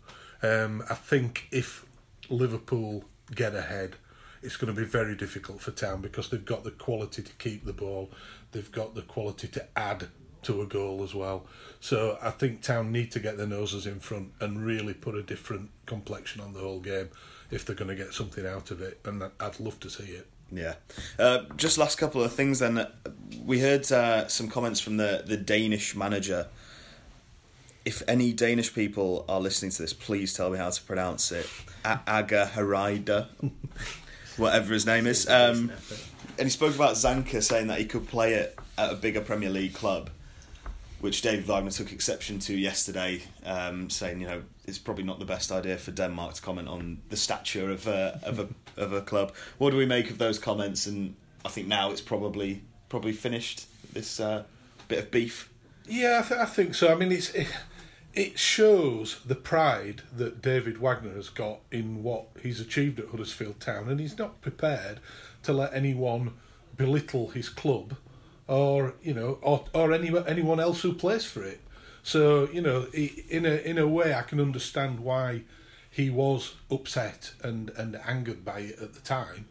Um, 0.43 0.83
I 0.89 0.95
think 0.95 1.49
if 1.51 1.85
Liverpool 2.31 3.05
get 3.35 3.55
ahead, 3.55 3.97
it's 4.45 4.57
going 4.57 4.73
to 4.75 4.79
be 4.79 4.87
very 4.87 5.15
difficult 5.17 5.61
for 5.61 5.71
Town 5.71 6.01
because 6.01 6.29
they've 6.29 6.45
got 6.45 6.65
the 6.65 6.71
quality 6.71 7.23
to 7.23 7.33
keep 7.35 7.65
the 7.65 7.73
ball, 7.73 8.11
they've 8.53 8.71
got 8.71 8.95
the 8.95 9.03
quality 9.03 9.49
to 9.49 9.67
add 9.77 10.09
to 10.43 10.63
a 10.63 10.67
goal 10.67 11.03
as 11.03 11.15
well. 11.15 11.47
So 11.81 12.19
I 12.23 12.31
think 12.31 12.63
Town 12.63 12.93
need 12.93 13.11
to 13.13 13.21
get 13.21 13.37
their 13.37 13.47
noses 13.47 13.87
in 13.87 14.01
front 14.01 14.33
and 14.41 14.65
really 14.65 14.95
put 14.95 15.15
a 15.15 15.23
different 15.23 15.71
complexion 15.87 16.41
on 16.41 16.53
the 16.53 16.61
whole 16.61 16.81
game 16.81 17.09
if 17.51 17.65
they're 17.65 17.77
going 17.77 17.89
to 17.89 17.95
get 17.95 18.13
something 18.13 18.47
out 18.47 18.71
of 18.71 18.81
it. 18.81 19.01
And 19.05 19.23
I'd 19.41 19.61
love 19.61 19.81
to 19.81 19.91
see 19.91 20.05
it. 20.05 20.27
Yeah. 20.53 20.75
Uh, 21.19 21.45
just 21.57 21.79
last 21.79 21.97
couple 21.99 22.23
of 22.23 22.33
things 22.33 22.59
then. 22.59 22.87
We 23.45 23.61
heard 23.61 23.91
uh, 23.91 24.29
some 24.29 24.49
comments 24.49 24.81
from 24.81 24.99
the, 24.99 25.25
the 25.27 25.37
Danish 25.37 25.97
manager. 25.97 26.49
If 27.85 28.03
any 28.09 28.33
Danish 28.33 28.75
people 28.75 29.25
are 29.29 29.41
listening 29.41 29.71
to 29.73 29.83
this, 29.83 29.93
please 29.93 30.33
tell 30.33 30.51
me 30.51 30.59
how 30.59 30.71
to 30.71 30.83
pronounce 30.83 31.33
it. 31.33 31.47
Age 31.85 32.29
Hareide, 32.29 33.27
whatever 34.37 34.73
his 34.73 34.87
name 34.87 35.07
is. 35.07 35.29
Um, 35.29 35.73
and 36.39 36.47
he 36.47 36.51
spoke 36.51 36.75
about 36.75 36.95
Zanka 36.95 37.43
saying 37.43 37.69
that 37.69 37.79
he 37.79 37.85
could 37.85 38.09
play 38.09 38.35
it 38.35 38.59
at 38.77 38.93
a 38.93 38.97
bigger 38.97 39.21
Premier 39.21 39.51
League 39.51 39.75
club 39.75 40.11
which 41.05 41.21
David 41.21 41.45
Wagner 41.45 41.71
took 41.71 41.93
exception 41.93 42.39
to 42.39 42.57
yesterday, 42.57 43.21
um, 43.45 43.91
saying 43.91 44.23
you 44.23 44.27
know 44.27 44.43
it's 44.65 44.79
probably 44.79 45.05
not 45.05 45.19
the 45.19 45.27
best 45.27 45.53
idea 45.53 45.77
for 45.77 45.91
Denmark 45.91 46.33
to 46.33 46.41
comment 46.41 46.67
on 46.67 47.03
the 47.11 47.17
stature 47.19 47.71
of 47.71 47.87
a, 47.87 48.19
of 48.23 48.39
a 48.39 48.49
of 48.79 48.95
a 48.95 49.03
club. 49.03 49.35
What 49.59 49.71
do 49.71 49.77
we 49.77 49.85
make 49.85 50.09
of 50.09 50.17
those 50.17 50.39
comments? 50.39 50.87
And 50.87 51.15
I 51.45 51.51
think 51.51 51.69
now 51.69 51.91
it's 51.91 52.01
probably 52.01 52.63
probably 52.89 53.13
finished 53.13 53.67
this 53.93 54.19
uh, 54.19 54.45
bit 54.89 54.99
of 54.99 55.11
beef. 55.11 55.51
Yeah, 55.87 56.23
I, 56.25 56.27
th- 56.27 56.41
I, 56.41 56.47
think 56.47 56.75
so. 56.75 56.91
I 56.91 56.95
mean, 56.95 57.13
it's 57.13 57.29
it, 57.35 57.49
it 58.15 58.39
shows 58.39 59.21
the 59.25 59.35
pride 59.35 60.03
that 60.17 60.41
David 60.41 60.79
Wagner 60.79 61.15
has 61.15 61.29
got 61.29 61.61
in 61.71 62.03
what 62.03 62.27
he's 62.43 62.61
achieved 62.61 62.99
at 63.01 63.09
Huddersfield 63.09 63.61
Town, 63.61 63.89
and 63.89 64.01
he's 64.01 64.19
not 64.19 64.41
prepared 64.41 65.01
to 65.43 65.53
let 65.53 65.75
anyone 65.75 66.33
belittle 66.77 67.29
his 67.29 67.49
club 67.49 67.97
or 68.47 68.95
you 69.03 69.15
know, 69.15 69.39
or 69.43 69.65
or 69.73 69.93
any, 69.93 70.13
anyone 70.27 70.61
else 70.61 70.83
who 70.83 70.93
plays 70.93 71.25
for 71.25 71.43
it. 71.43 71.61
So 72.03 72.49
you 72.53 72.61
know, 72.61 72.87
in 72.93 73.47
a 73.47 73.57
in 73.69 73.79
a 73.79 73.87
way, 73.87 74.15
I 74.15 74.23
can 74.23 74.41
understand 74.41 75.01
why 75.01 75.43
he 75.91 76.11
was 76.11 76.55
upset 76.71 77.33
and, 77.43 77.71
and 77.71 77.97
angered 78.07 78.45
by 78.45 78.61
it 78.61 78.79
at 78.81 78.95
the 78.95 79.01
time, 79.01 79.47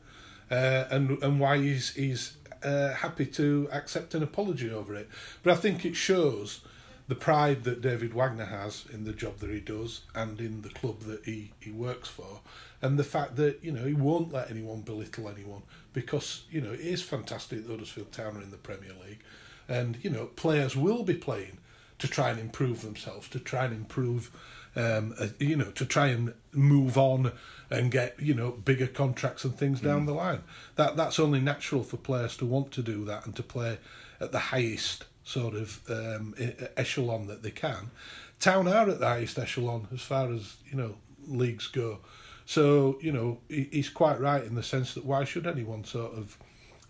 uh, 0.51 0.85
and 0.89 1.21
and 1.23 1.39
why 1.39 1.57
he's 1.57 1.93
he's 1.95 2.37
uh, 2.63 2.93
happy 2.93 3.25
to 3.25 3.67
accept 3.71 4.13
an 4.13 4.23
apology 4.23 4.69
over 4.69 4.95
it. 4.95 5.09
But 5.41 5.53
I 5.53 5.55
think 5.55 5.85
it 5.85 5.95
shows 5.95 6.61
the 7.07 7.15
pride 7.15 7.63
that 7.65 7.81
David 7.81 8.13
Wagner 8.13 8.45
has 8.45 8.85
in 8.93 9.03
the 9.03 9.11
job 9.11 9.39
that 9.39 9.49
he 9.49 9.59
does 9.59 10.01
and 10.15 10.39
in 10.39 10.61
the 10.61 10.69
club 10.69 11.01
that 11.01 11.25
he, 11.25 11.51
he 11.59 11.71
works 11.71 12.07
for, 12.07 12.39
and 12.81 12.97
the 12.97 13.03
fact 13.03 13.35
that 13.35 13.59
you 13.63 13.71
know 13.71 13.85
he 13.85 13.93
won't 13.93 14.31
let 14.31 14.49
anyone 14.49 14.81
belittle 14.81 15.29
anyone 15.29 15.63
because 15.91 16.43
you 16.49 16.61
know 16.61 16.71
it 16.71 16.79
is 16.79 17.01
fantastic 17.01 17.63
that 17.63 17.71
Huddersfield 17.71 18.11
Town 18.11 18.37
are 18.37 18.41
in 18.41 18.51
the 18.51 18.57
Premier 18.57 18.93
League, 19.05 19.19
and 19.67 19.97
you 20.01 20.09
know 20.09 20.27
players 20.27 20.75
will 20.75 21.03
be 21.03 21.13
playing 21.13 21.57
to 21.99 22.07
try 22.07 22.29
and 22.29 22.39
improve 22.39 22.81
themselves, 22.81 23.29
to 23.29 23.39
try 23.39 23.65
and 23.65 23.73
improve, 23.73 24.31
um, 24.75 25.13
uh, 25.19 25.27
you 25.39 25.55
know, 25.55 25.71
to 25.71 25.85
try 25.85 26.07
and 26.07 26.33
move 26.51 26.97
on 26.97 27.31
and 27.69 27.91
get 27.91 28.19
you 28.19 28.33
know 28.33 28.51
bigger 28.51 28.87
contracts 28.87 29.43
and 29.43 29.57
things 29.57 29.81
down 29.81 30.03
mm. 30.03 30.07
the 30.07 30.13
line. 30.13 30.43
That 30.75 30.95
that's 30.95 31.19
only 31.19 31.41
natural 31.41 31.83
for 31.83 31.97
players 31.97 32.37
to 32.37 32.45
want 32.45 32.71
to 32.71 32.81
do 32.81 33.03
that 33.05 33.25
and 33.25 33.35
to 33.35 33.43
play 33.43 33.77
at 34.19 34.31
the 34.31 34.39
highest 34.39 35.05
sort 35.23 35.55
of 35.55 35.79
um, 35.89 36.35
echelon 36.77 37.27
that 37.27 37.43
they 37.43 37.51
can. 37.51 37.91
Town 38.39 38.67
are 38.67 38.89
at 38.89 38.99
the 38.99 39.07
highest 39.07 39.39
echelon 39.39 39.87
as 39.93 40.01
far 40.01 40.31
as 40.31 40.57
you 40.69 40.77
know 40.77 40.95
leagues 41.27 41.67
go. 41.67 41.99
So 42.45 42.97
you 43.01 43.11
know 43.11 43.39
he's 43.47 43.89
quite 43.89 44.19
right 44.19 44.43
in 44.43 44.55
the 44.55 44.63
sense 44.63 44.93
that 44.95 45.05
why 45.05 45.23
should 45.23 45.47
anyone 45.47 45.83
sort 45.83 46.13
of 46.13 46.37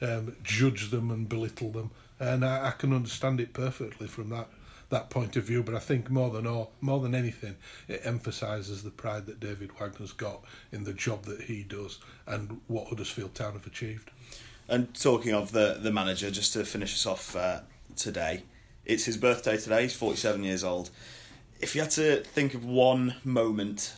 um, 0.02 0.36
judge 0.43 0.89
them 0.89 1.12
and 1.12 1.30
belittle 1.30 1.72
them? 1.72 1.91
And 2.19 2.46
I, 2.46 2.67
I, 2.67 2.72
can 2.72 2.93
understand 2.93 3.39
it 3.39 3.54
perfectly 3.54 4.08
from 4.08 4.30
that 4.30 4.48
that 4.89 5.10
point 5.10 5.36
of 5.36 5.43
view. 5.43 5.63
But 5.63 5.76
I 5.76 5.80
think 5.80 6.10
more 6.10 6.30
than 6.30 6.48
all, 6.48 6.72
more 6.82 7.00
than 7.00 7.13
anything, 7.13 7.56
it 7.88 8.02
emphasises 8.04 8.84
the 8.84 8.91
pride 8.91 9.26
that 9.26 9.39
David 9.39 9.72
Wagner's 9.80 10.13
got 10.13 10.43
in 10.72 10.84
the 10.84 10.93
job 10.93 11.26
that 11.26 11.41
he 11.41 11.63
does 11.63 12.00
and 12.26 12.62
what 12.67 12.88
Huddersfield 12.88 13.36
Town 13.36 13.54
have 13.54 13.67
achieved. 13.67 14.12
And 14.69 14.93
talking 14.93 15.34
of 15.34 15.52
the 15.52 15.78
the 15.80 15.91
manager, 15.91 16.32
just 16.32 16.54
to 16.54 16.63
finish 16.63 16.93
us 16.93 17.06
off 17.06 17.36
uh, 17.36 17.60
today, 17.95 18.43
It's 18.86 19.06
his 19.06 19.15
birthday 19.17 19.58
today. 19.58 19.84
He's 19.84 19.95
47 19.95 20.43
years 20.43 20.63
old. 20.63 20.89
If 21.62 21.73
you 21.75 21.82
had 21.82 21.91
to 21.91 22.17
think 22.17 22.53
of 22.53 22.65
one 22.65 23.15
moment 23.23 23.93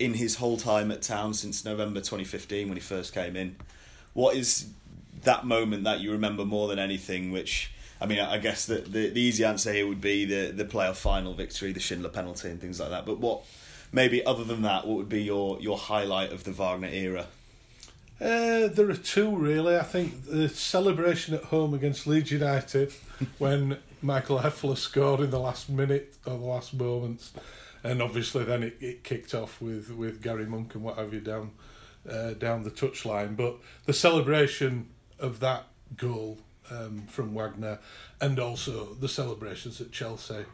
in 0.00 0.14
his 0.14 0.36
whole 0.36 0.56
time 0.56 0.90
at 0.90 1.02
town 1.02 1.34
since 1.34 1.64
November 1.64 2.00
2015 2.00 2.68
when 2.68 2.76
he 2.76 2.80
first 2.80 3.14
came 3.14 3.36
in, 3.36 3.56
what 4.12 4.34
is 4.34 4.70
that 5.22 5.44
moment 5.44 5.84
that 5.84 6.00
you 6.00 6.10
remember 6.10 6.44
more 6.44 6.66
than 6.66 6.78
anything? 6.78 7.30
Which 7.30 7.70
I 8.00 8.06
mean, 8.06 8.18
I 8.18 8.38
guess 8.38 8.66
the, 8.66 8.76
the, 8.76 9.10
the 9.10 9.20
easy 9.20 9.44
answer 9.44 9.72
here 9.72 9.86
would 9.86 10.00
be 10.00 10.24
the 10.24 10.50
the 10.50 10.64
playoff 10.64 10.96
final 10.96 11.34
victory, 11.34 11.72
the 11.72 11.80
Schindler 11.80 12.08
penalty, 12.08 12.48
and 12.48 12.60
things 12.60 12.80
like 12.80 12.90
that. 12.90 13.06
But 13.06 13.18
what 13.18 13.42
maybe 13.92 14.24
other 14.24 14.42
than 14.42 14.62
that, 14.62 14.86
what 14.86 14.96
would 14.96 15.08
be 15.08 15.22
your 15.22 15.60
your 15.60 15.78
highlight 15.78 16.32
of 16.32 16.44
the 16.44 16.52
Wagner 16.52 16.88
era? 16.88 17.26
Uh, 18.20 18.68
there 18.68 18.90
are 18.90 18.94
two 18.94 19.34
really. 19.34 19.76
I 19.76 19.82
think 19.82 20.26
the 20.26 20.48
celebration 20.48 21.34
at 21.34 21.44
home 21.44 21.72
against 21.72 22.06
Leeds 22.06 22.30
United 22.30 22.92
when 23.38 23.78
Michael 24.02 24.40
Hefele 24.40 24.76
scored 24.76 25.20
in 25.20 25.30
the 25.30 25.40
last 25.40 25.70
minute 25.70 26.14
or 26.26 26.36
the 26.36 26.44
last 26.44 26.74
moments, 26.74 27.32
and 27.82 28.02
obviously 28.02 28.44
then 28.44 28.62
it, 28.62 28.76
it 28.80 29.04
kicked 29.04 29.34
off 29.34 29.60
with, 29.62 29.90
with 29.90 30.22
Gary 30.22 30.44
Monk 30.44 30.74
and 30.74 30.84
what 30.84 30.98
have 30.98 31.14
you 31.14 31.20
down 31.20 31.52
uh, 32.08 32.34
down 32.34 32.62
the 32.62 32.70
touchline. 32.70 33.36
But 33.36 33.56
the 33.86 33.94
celebration 33.94 34.88
of 35.18 35.40
that 35.40 35.66
goal 35.96 36.38
um, 36.70 37.04
from 37.08 37.34
Wagner, 37.34 37.78
and 38.20 38.38
also 38.38 38.94
the 38.94 39.08
celebrations 39.08 39.80
at 39.80 39.92
Chelsea 39.92 40.44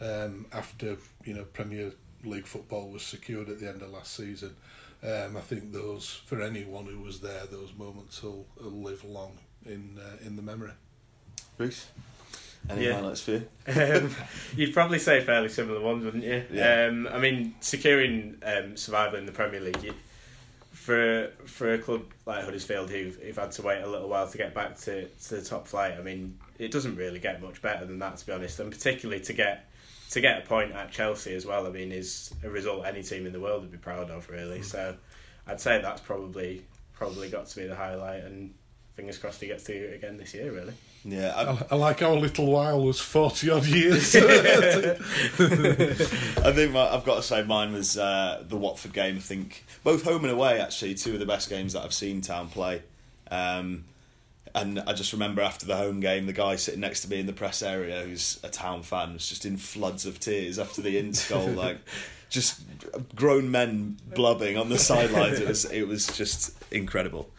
um, 0.00 0.46
after 0.52 0.96
you 1.24 1.34
know 1.34 1.44
Premier 1.52 1.92
League 2.24 2.46
football 2.46 2.90
was 2.90 3.02
secured 3.02 3.48
at 3.48 3.58
the 3.58 3.68
end 3.68 3.82
of 3.82 3.90
last 3.90 4.14
season. 4.14 4.54
Um, 5.02 5.36
I 5.36 5.40
think 5.40 5.72
those, 5.72 6.20
for 6.26 6.42
anyone 6.42 6.86
who 6.86 7.00
was 7.00 7.20
there, 7.20 7.46
those 7.50 7.72
moments 7.78 8.20
will, 8.22 8.46
will 8.60 8.82
live 8.82 9.04
long 9.04 9.38
in 9.64 9.98
uh, 9.98 10.26
in 10.26 10.34
the 10.36 10.42
memory. 10.42 10.72
Bruce, 11.56 11.86
any 12.68 12.86
Yeah. 12.86 12.94
highlights 12.94 13.20
for 13.22 13.30
you? 13.32 13.46
um, 13.68 14.10
you'd 14.56 14.74
probably 14.74 14.98
say 14.98 15.20
fairly 15.22 15.48
similar 15.48 15.80
ones, 15.80 16.04
wouldn't 16.04 16.24
you? 16.24 16.44
Yeah. 16.52 16.86
Um, 16.86 17.06
I 17.06 17.18
mean, 17.18 17.54
securing 17.60 18.38
um, 18.42 18.76
survival 18.76 19.18
in 19.18 19.26
the 19.26 19.32
Premier 19.32 19.60
League 19.60 19.82
you, 19.84 19.94
for 20.72 21.30
for 21.46 21.74
a 21.74 21.78
club 21.78 22.02
like 22.26 22.44
Huddersfield 22.44 22.90
who've, 22.90 23.16
who've 23.16 23.36
had 23.36 23.52
to 23.52 23.62
wait 23.62 23.82
a 23.82 23.86
little 23.88 24.08
while 24.08 24.28
to 24.28 24.38
get 24.38 24.54
back 24.54 24.76
to, 24.80 25.06
to 25.06 25.34
the 25.36 25.42
top 25.42 25.66
flight. 25.68 25.94
I 25.98 26.02
mean, 26.02 26.38
it 26.58 26.70
doesn't 26.72 26.96
really 26.96 27.20
get 27.20 27.40
much 27.42 27.62
better 27.62 27.84
than 27.84 27.98
that, 28.00 28.16
to 28.18 28.26
be 28.26 28.32
honest. 28.32 28.58
And 28.58 28.72
particularly 28.72 29.22
to 29.24 29.32
get 29.32 29.70
to 30.10 30.20
get 30.20 30.42
a 30.42 30.46
point 30.46 30.72
at 30.72 30.90
Chelsea 30.90 31.34
as 31.34 31.44
well. 31.44 31.66
I 31.66 31.70
mean, 31.70 31.92
is 31.92 32.32
a 32.42 32.48
result 32.48 32.86
any 32.86 33.02
team 33.02 33.26
in 33.26 33.32
the 33.32 33.40
world 33.40 33.62
would 33.62 33.72
be 33.72 33.78
proud 33.78 34.10
of, 34.10 34.28
really. 34.30 34.62
So, 34.62 34.96
I'd 35.46 35.60
say 35.60 35.80
that's 35.80 36.00
probably 36.00 36.64
probably 36.94 37.28
got 37.28 37.46
to 37.46 37.56
be 37.56 37.66
the 37.66 37.76
highlight. 37.76 38.24
And 38.24 38.54
fingers 38.98 39.16
crossed 39.16 39.40
he 39.40 39.46
gets 39.46 39.64
to 39.64 39.72
do 39.72 39.86
it 39.86 39.94
again 39.94 40.16
this 40.16 40.34
year, 40.34 40.50
really. 40.50 40.74
Yeah, 41.04 41.32
I, 41.36 41.52
I, 41.52 41.66
I 41.70 41.76
like 41.76 42.02
our 42.02 42.16
little 42.16 42.46
while 42.46 42.84
was 42.84 42.98
forty 43.00 43.48
odd 43.48 43.64
years. 43.66 44.16
I 44.16 44.94
think 46.52 46.72
my, 46.72 46.92
I've 46.92 47.04
got 47.04 47.16
to 47.16 47.22
say 47.22 47.44
mine 47.44 47.72
was 47.72 47.96
uh, 47.96 48.42
the 48.48 48.56
Watford 48.56 48.92
game. 48.92 49.16
I 49.16 49.20
think 49.20 49.64
both 49.84 50.02
home 50.02 50.24
and 50.24 50.32
away 50.32 50.60
actually 50.60 50.94
two 50.94 51.14
of 51.14 51.20
the 51.20 51.26
best 51.26 51.48
games 51.48 51.74
that 51.74 51.84
I've 51.84 51.94
seen 51.94 52.20
Town 52.20 52.48
play. 52.48 52.82
Um, 53.30 53.84
and 54.54 54.80
I 54.80 54.92
just 54.92 55.12
remember 55.12 55.42
after 55.42 55.66
the 55.66 55.76
home 55.76 56.00
game, 56.00 56.26
the 56.26 56.32
guy 56.32 56.56
sitting 56.56 56.80
next 56.80 57.02
to 57.02 57.10
me 57.10 57.20
in 57.20 57.26
the 57.26 57.32
press 57.32 57.62
area, 57.62 58.02
who's 58.02 58.40
a 58.42 58.48
Town 58.48 58.82
fan, 58.82 59.12
was 59.12 59.28
just 59.28 59.44
in 59.44 59.56
floods 59.56 60.06
of 60.06 60.20
tears 60.20 60.58
after 60.58 60.80
the 60.80 60.98
Ince 60.98 61.28
goal, 61.28 61.48
like 61.48 61.78
just 62.30 62.60
grown 63.14 63.50
men 63.50 63.96
blubbing 64.14 64.56
on 64.56 64.68
the 64.68 64.78
sidelines. 64.78 65.40
It 65.40 65.48
was 65.48 65.64
it 65.64 65.88
was 65.88 66.06
just 66.06 66.54
incredible. 66.72 67.30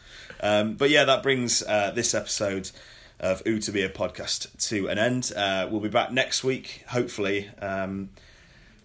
Um, 0.42 0.76
but 0.76 0.90
yeah, 0.90 1.04
that 1.06 1.24
brings 1.24 1.64
uh, 1.64 1.92
this 1.92 2.14
episode 2.14 2.72
of 3.20 3.42
Ooh 3.46 3.60
to 3.60 3.72
Be 3.72 3.84
a 3.84 3.90
podcast 3.90 4.68
to 4.70 4.88
an 4.88 4.98
end. 4.98 5.32
Uh, 5.36 5.68
we'll 5.70 5.82
be 5.82 5.90
back 5.90 6.12
next 6.12 6.44
week, 6.44 6.86
hopefully. 6.88 7.50
Um, 7.62 8.10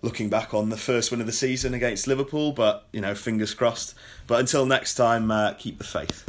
looking 0.03 0.29
back 0.29 0.53
on 0.53 0.69
the 0.69 0.77
first 0.77 1.11
win 1.11 1.21
of 1.21 1.27
the 1.27 1.33
season 1.33 1.73
against 1.73 2.07
Liverpool, 2.07 2.53
but 2.53 2.87
you 2.93 3.01
know, 3.01 3.15
fingers 3.15 3.55
crossed. 3.55 3.95
But 4.27 4.41
until 4.41 4.67
next 4.67 4.95
time, 4.95 5.31
uh, 5.31 5.55
keep 5.55 5.79
the 5.79 5.85
faith. 5.85 6.25